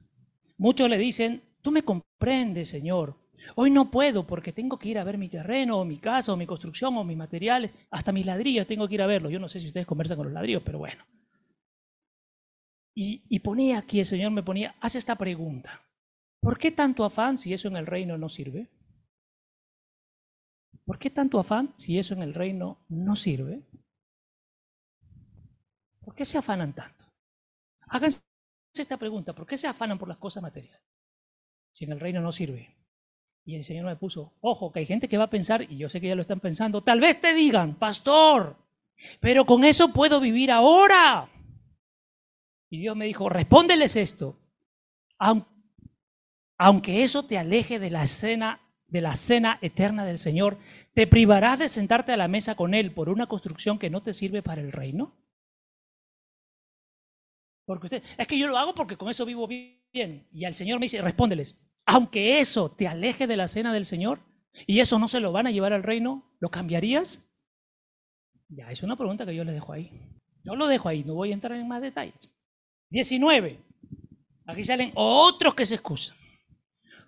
[0.57, 3.17] Muchos le dicen, tú me comprendes, Señor.
[3.55, 6.37] Hoy no puedo porque tengo que ir a ver mi terreno, o mi casa, o
[6.37, 9.29] mi construcción, o mis materiales, hasta mis ladrillos tengo que ir a verlo.
[9.29, 11.03] Yo no sé si ustedes conversan con los ladrillos, pero bueno.
[12.99, 15.83] Y, ponía aquí, el Señor me ponía, haz esta pregunta.
[16.41, 18.69] ¿Por qué tanto afán si eso en el reino no sirve?
[20.83, 23.61] ¿Por qué tanto afán si eso en el reino no sirve?
[25.99, 27.05] ¿Por qué se afanan tanto?
[27.81, 28.19] Háganse
[28.73, 30.81] esta pregunta, ¿por qué se afanan por las cosas materiales?
[31.75, 32.75] Si en el reino no sirve.
[33.45, 35.87] Y el Señor me puso, ojo, que hay gente que va a pensar, y yo
[35.87, 38.57] sé que ya lo están pensando, tal vez te digan, pastor,
[39.19, 41.29] pero con eso puedo vivir ahora.
[42.69, 44.37] Y Dios me dijo, respóndeles esto.
[46.57, 50.57] Aunque eso te aleje de la cena, de la cena eterna del Señor,
[50.93, 54.13] ¿te privarás de sentarte a la mesa con Él por una construcción que no te
[54.13, 55.15] sirve para el reino?
[57.65, 60.27] Porque usted, es que yo lo hago porque con eso vivo bien.
[60.31, 64.19] Y al Señor me dice, respóndeles, aunque eso te aleje de la cena del Señor
[64.65, 67.29] y eso no se lo van a llevar al reino, ¿lo cambiarías?
[68.49, 69.91] Ya, es una pregunta que yo les dejo ahí.
[70.43, 72.29] Yo lo dejo ahí, no voy a entrar en más detalles.
[72.89, 73.59] 19.
[74.45, 76.17] Aquí salen otros que se excusan.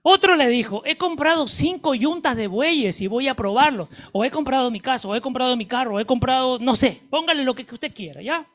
[0.02, 3.90] Otro le dijo, he comprado cinco yuntas de bueyes y voy a probarlo.
[4.12, 7.02] O he comprado mi casa, o he comprado mi carro, o he comprado, no sé,
[7.10, 8.48] póngale lo que usted quiera, ¿ya?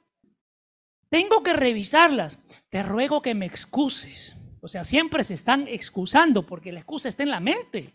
[1.10, 2.42] Tengo que revisarlas.
[2.70, 4.36] Te ruego que me excuses.
[4.60, 7.94] O sea, siempre se están excusando porque la excusa está en la mente.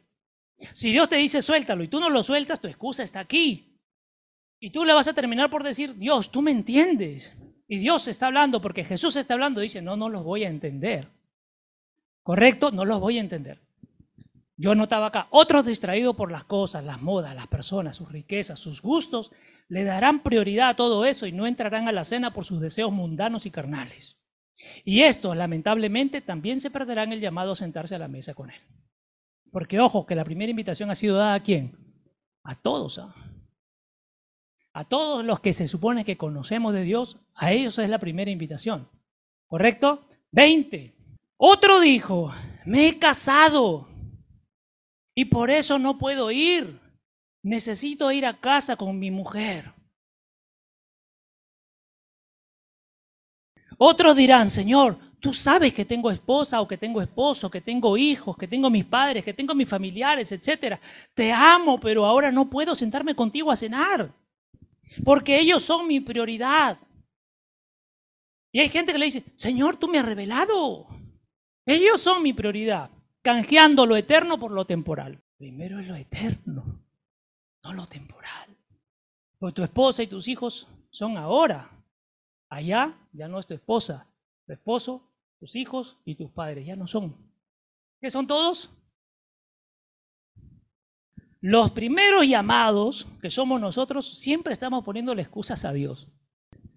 [0.74, 3.76] Si Dios te dice suéltalo y tú no lo sueltas, tu excusa está aquí.
[4.62, 7.34] Y tú le vas a terminar por decir, Dios, tú me entiendes.
[7.72, 11.08] Y Dios está hablando porque Jesús está hablando, dice, no, no los voy a entender.
[12.24, 12.72] ¿Correcto?
[12.72, 13.62] No los voy a entender.
[14.58, 18.82] Yo notaba acá, otros distraídos por las cosas, las modas, las personas, sus riquezas, sus
[18.82, 19.32] gustos,
[19.70, 22.92] le darán prioridad a todo eso y no entrarán a la cena por sus deseos
[22.92, 24.18] mundanos y carnales.
[24.84, 28.60] Y estos, lamentablemente, también se perderán el llamado a sentarse a la mesa con él.
[29.52, 31.78] Porque ojo, que la primera invitación ha sido dada a quién?
[32.44, 32.98] A todos.
[32.98, 33.14] ¿ah?
[34.74, 38.30] A todos los que se supone que conocemos de Dios, a ellos es la primera
[38.30, 38.88] invitación.
[39.48, 40.08] ¿Correcto?
[40.32, 40.96] 20.
[41.38, 42.32] Otro dijo,
[42.66, 43.88] me he casado
[45.16, 46.80] y por eso no puedo ir.
[47.42, 49.74] Necesito ir a casa con mi mujer.
[53.78, 58.38] Otros dirán, Señor, tú sabes que tengo esposa o que tengo esposo, que tengo hijos,
[58.38, 60.78] que tengo mis padres, que tengo mis familiares, etc.
[61.14, 64.14] Te amo, pero ahora no puedo sentarme contigo a cenar
[65.04, 66.78] porque ellos son mi prioridad.
[68.52, 70.88] Y hay gente que le dice, Señor, tú me has revelado.
[71.66, 72.90] Ellos son mi prioridad,
[73.22, 75.22] canjeando lo eterno por lo temporal.
[75.38, 76.84] Primero es lo eterno,
[77.64, 78.58] no lo temporal.
[79.38, 81.70] Porque tu esposa y tus hijos son ahora.
[82.50, 84.08] Allá ya no es tu esposa,
[84.46, 85.04] tu esposo,
[85.40, 87.16] tus hijos y tus padres, ya no son.
[88.02, 88.72] ¿Qué son todos?
[91.42, 96.10] Los primeros llamados, que somos nosotros, siempre estamos poniéndole excusas a Dios.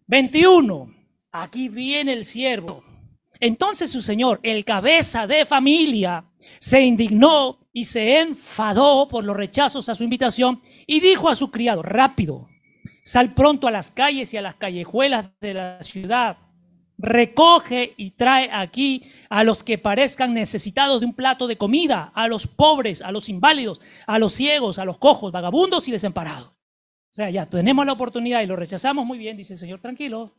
[0.07, 0.95] 21.
[1.33, 2.85] Aquí viene el siervo.
[3.41, 6.27] Entonces su señor, el cabeza de familia,
[6.61, 11.51] se indignó y se enfadó por los rechazos a su invitación y dijo a su
[11.51, 12.49] criado, rápido,
[13.05, 16.37] sal pronto a las calles y a las callejuelas de la ciudad,
[17.03, 22.29] recoge y trae aquí a los que parezcan necesitados de un plato de comida, a
[22.29, 26.47] los pobres, a los inválidos, a los ciegos, a los cojos, vagabundos y desamparados.
[26.47, 30.33] O sea, ya tenemos la oportunidad y lo rechazamos muy bien, dice el Señor, tranquilo.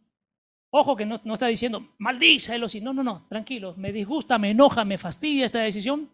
[0.71, 4.97] Ojo que no, está diciendo, maldícelo, no, no, no, tranquilo, me disgusta, me enoja, me
[4.97, 6.09] fastidia esta decisión,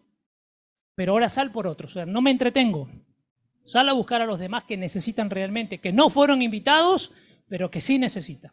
[0.94, 2.90] pero ahora sal por otro, o sea, no me entretengo.
[3.62, 7.12] Sal a buscar a los demás que necesitan realmente, que no fueron invitados,
[7.48, 8.52] pero que sí necesitan.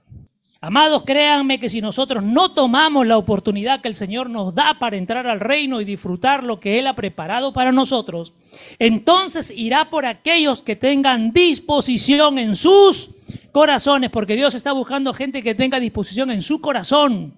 [0.59, 4.97] Amados, créanme que si nosotros no tomamos la oportunidad que el Señor nos da para
[4.97, 8.33] entrar al reino y disfrutar lo que Él ha preparado para nosotros,
[8.79, 13.11] entonces irá por aquellos que tengan disposición en sus
[13.51, 17.35] corazones, porque Dios está buscando gente que tenga disposición en su corazón.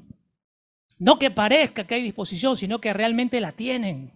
[0.98, 4.14] No que parezca que hay disposición, sino que realmente la tienen.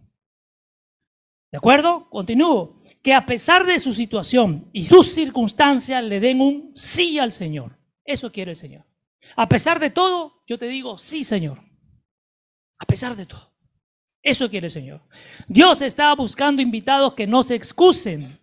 [1.52, 2.10] ¿De acuerdo?
[2.10, 2.82] Continúo.
[3.02, 7.78] Que a pesar de su situación y sus circunstancias le den un sí al Señor.
[8.06, 8.86] Eso quiere el Señor.
[9.36, 11.60] A pesar de todo, yo te digo, sí, Señor.
[12.78, 13.52] A pesar de todo.
[14.22, 15.02] Eso quiere el Señor.
[15.48, 18.40] Dios está buscando invitados que no se excusen,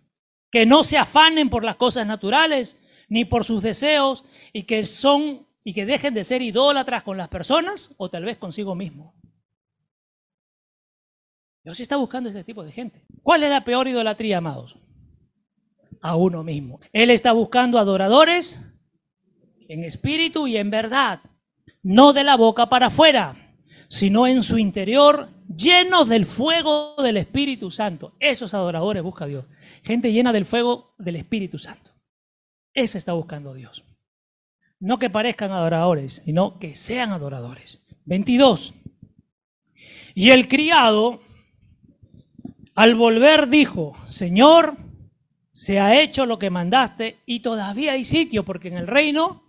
[0.51, 2.79] que no se afanen por las cosas naturales,
[3.09, 4.23] ni por sus deseos,
[4.53, 8.37] y que son y que dejen de ser idólatras con las personas o tal vez
[8.37, 9.13] consigo mismo.
[11.63, 13.05] Dios está buscando ese tipo de gente.
[13.21, 14.79] ¿Cuál es la peor idolatría, amados?
[16.01, 16.79] A uno mismo.
[16.91, 18.65] Él está buscando adoradores
[19.71, 21.21] en espíritu y en verdad,
[21.81, 23.55] no de la boca para afuera,
[23.87, 28.13] sino en su interior, llenos del fuego del Espíritu Santo.
[28.19, 29.45] Esos adoradores busca Dios.
[29.83, 31.91] Gente llena del fuego del Espíritu Santo.
[32.73, 33.85] Ese está buscando Dios.
[34.79, 37.81] No que parezcan adoradores, sino que sean adoradores.
[38.05, 38.73] 22.
[40.15, 41.21] Y el criado,
[42.75, 44.75] al volver, dijo, Señor,
[45.53, 49.40] se ha hecho lo que mandaste y todavía hay sitio, porque en el reino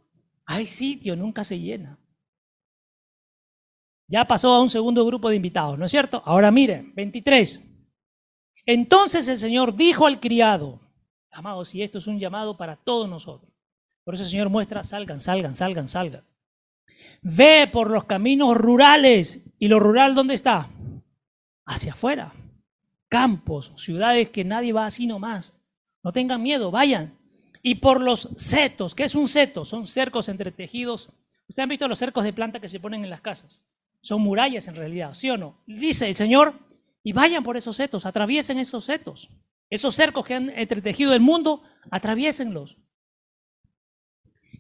[0.53, 1.99] hay sitio, nunca se llena.
[4.07, 6.23] Ya pasó a un segundo grupo de invitados, ¿no es cierto?
[6.27, 7.65] Ahora miren, 23.
[8.67, 10.81] Entonces el Señor dijo al criado,
[11.31, 13.51] amados, y esto es un llamado para todos nosotros.
[14.05, 16.25] Por eso el Señor muestra, salgan, salgan, salgan, salgan.
[17.23, 19.47] Ve por los caminos rurales.
[19.59, 20.69] ¿Y lo rural dónde está?
[21.65, 22.35] Hacia afuera.
[23.09, 25.55] Campos, ciudades que nadie va así nomás.
[26.03, 27.22] No tengan miedo, vayan
[27.63, 28.95] y por los setos.
[28.95, 29.65] ¿Qué es un seto?
[29.65, 31.11] Son cercos entretejidos.
[31.49, 33.65] Ustedes han visto los cercos de planta que se ponen en las casas.
[34.01, 35.63] Son murallas en realidad, ¿sí o no?
[35.67, 36.55] Dice el Señor,
[37.05, 39.31] y vayan por esos setos, atraviesen esos setos.
[39.71, 42.77] Esos cercos que han entretejido el mundo, atraviésenlos.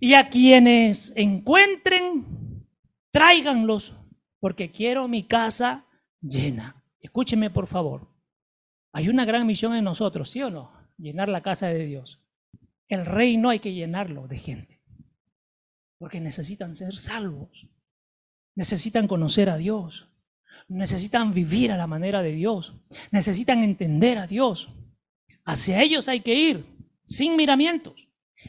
[0.00, 2.66] Y a quienes encuentren,
[3.10, 3.94] tráiganlos,
[4.40, 5.84] porque quiero mi casa
[6.20, 6.82] llena.
[7.00, 8.08] Escúchenme, por favor.
[8.92, 10.72] Hay una gran misión en nosotros, ¿sí o no?
[10.98, 12.21] Llenar la casa de Dios.
[12.92, 14.82] El reino hay que llenarlo de gente,
[15.96, 17.66] porque necesitan ser salvos,
[18.54, 20.10] necesitan conocer a Dios,
[20.68, 22.74] necesitan vivir a la manera de Dios,
[23.10, 24.68] necesitan entender a Dios.
[25.46, 26.66] Hacia ellos hay que ir,
[27.06, 27.94] sin miramientos.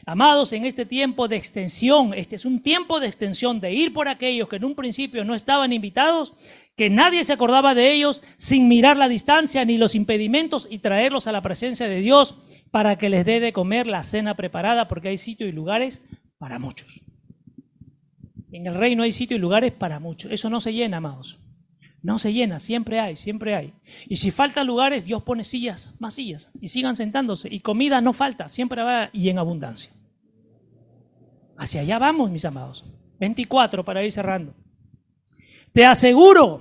[0.04, 4.08] Amados, en este tiempo de extensión, este es un tiempo de extensión, de ir por
[4.08, 6.34] aquellos que en un principio no estaban invitados,
[6.76, 11.28] que nadie se acordaba de ellos, sin mirar la distancia ni los impedimentos y traerlos
[11.28, 12.34] a la presencia de Dios
[12.74, 16.02] para que les dé de comer la cena preparada, porque hay sitio y lugares
[16.38, 17.02] para muchos.
[18.50, 20.32] En el reino hay sitio y lugares para muchos.
[20.32, 21.38] Eso no se llena, amados.
[22.02, 23.74] No se llena, siempre hay, siempre hay.
[24.08, 27.48] Y si faltan lugares, Dios pone sillas, más sillas, y sigan sentándose.
[27.48, 29.92] Y comida no falta, siempre va y en abundancia.
[31.56, 32.84] Hacia allá vamos, mis amados.
[33.20, 34.52] 24 para ir cerrando.
[35.72, 36.60] Te aseguro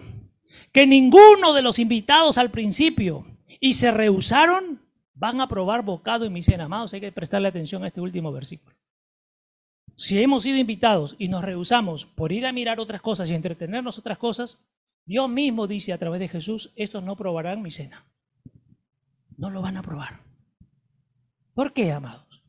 [0.72, 3.26] que ninguno de los invitados al principio
[3.60, 4.83] y se rehusaron
[5.14, 6.66] van a probar bocado en mi cena.
[6.66, 8.76] Amados, hay que prestarle atención a este último versículo.
[9.96, 14.00] Si hemos sido invitados y nos rehusamos por ir a mirar otras cosas y entretenernos
[14.00, 14.60] otras cosas,
[15.06, 18.06] Dios mismo dice a través de Jesús, estos no probarán mi cena.
[19.38, 20.22] No lo van a probar.
[21.54, 22.44] ¿Por qué, amados?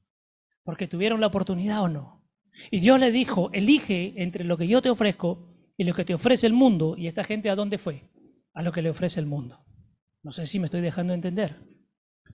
[0.62, 2.24] Porque tuvieron la oportunidad o no.
[2.70, 6.14] Y Dios le dijo, elige entre lo que yo te ofrezco y lo que te
[6.14, 6.94] ofrece el mundo.
[6.96, 8.10] ¿Y esta gente a dónde fue?
[8.54, 9.64] A lo que le ofrece el mundo.
[10.22, 11.73] No sé si me estoy dejando entender.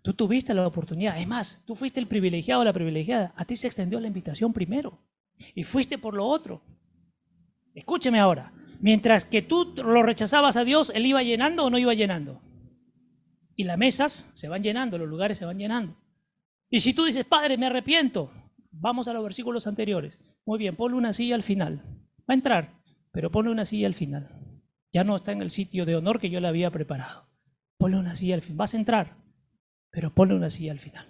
[0.02, 1.18] Tú tuviste la oportunidad.
[1.18, 3.32] Es más, tú fuiste el privilegiado o la privilegiada.
[3.36, 4.98] A ti se extendió la invitación primero.
[5.54, 6.62] Y fuiste por lo otro.
[7.74, 8.52] Escúcheme ahora.
[8.80, 12.40] Mientras que tú lo rechazabas a Dios, Él iba llenando o no iba llenando.
[13.54, 15.94] Y las mesas se van llenando, los lugares se van llenando.
[16.70, 18.30] Y si tú dices, Padre, me arrepiento,
[18.70, 20.18] vamos a los versículos anteriores.
[20.46, 21.82] Muy bien, ponle una silla al final.
[22.20, 22.80] Va a entrar.
[23.12, 24.30] pero ponle una silla al final.
[24.92, 27.26] Ya no está en el sitio de honor que yo le había preparado.
[27.76, 28.58] Ponle una silla al final.
[28.58, 29.16] Vas a entrar,
[29.90, 31.06] pero ponle una silla al final.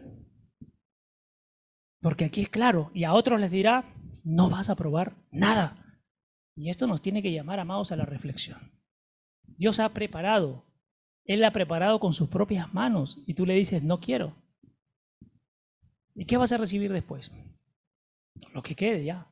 [2.01, 6.01] Porque aquí es claro, y a otros les dirá, no vas a probar nada.
[6.57, 8.73] Y esto nos tiene que llamar, amados, a la reflexión.
[9.47, 10.65] Dios ha preparado,
[11.25, 14.35] Él ha preparado con sus propias manos, y tú le dices, no quiero.
[16.15, 17.31] ¿Y qué vas a recibir después?
[18.53, 19.27] Lo que quede ya.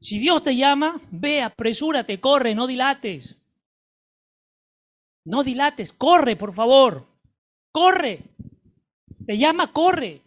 [0.00, 3.42] Si Dios te llama, ve, apresúrate, corre, no dilates.
[5.24, 7.06] No dilates, corre, por favor.
[7.72, 8.35] Corre.
[9.26, 10.22] Te llama, corre.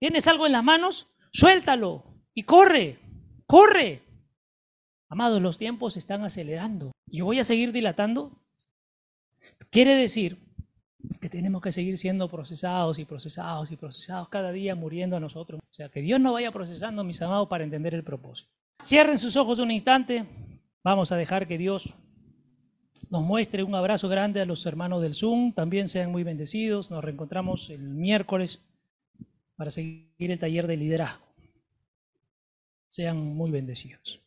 [0.00, 1.08] ¿Tienes algo en las manos?
[1.32, 2.04] Suéltalo
[2.34, 2.98] y corre,
[3.46, 4.02] corre.
[5.08, 6.92] Amados, los tiempos se están acelerando.
[7.06, 8.32] ¿Y voy a seguir dilatando?
[9.70, 10.38] Quiere decir
[11.20, 15.60] que tenemos que seguir siendo procesados y procesados y procesados cada día muriendo a nosotros.
[15.60, 18.50] O sea, que Dios no vaya procesando, mis amados, para entender el propósito.
[18.82, 20.26] Cierren sus ojos un instante.
[20.82, 21.94] Vamos a dejar que Dios
[23.10, 25.52] nos muestre un abrazo grande a los hermanos del Zoom.
[25.52, 26.90] También sean muy bendecidos.
[26.90, 28.60] Nos reencontramos el miércoles
[29.56, 31.24] para seguir el taller de liderazgo.
[32.88, 34.20] Sean muy bendecidos.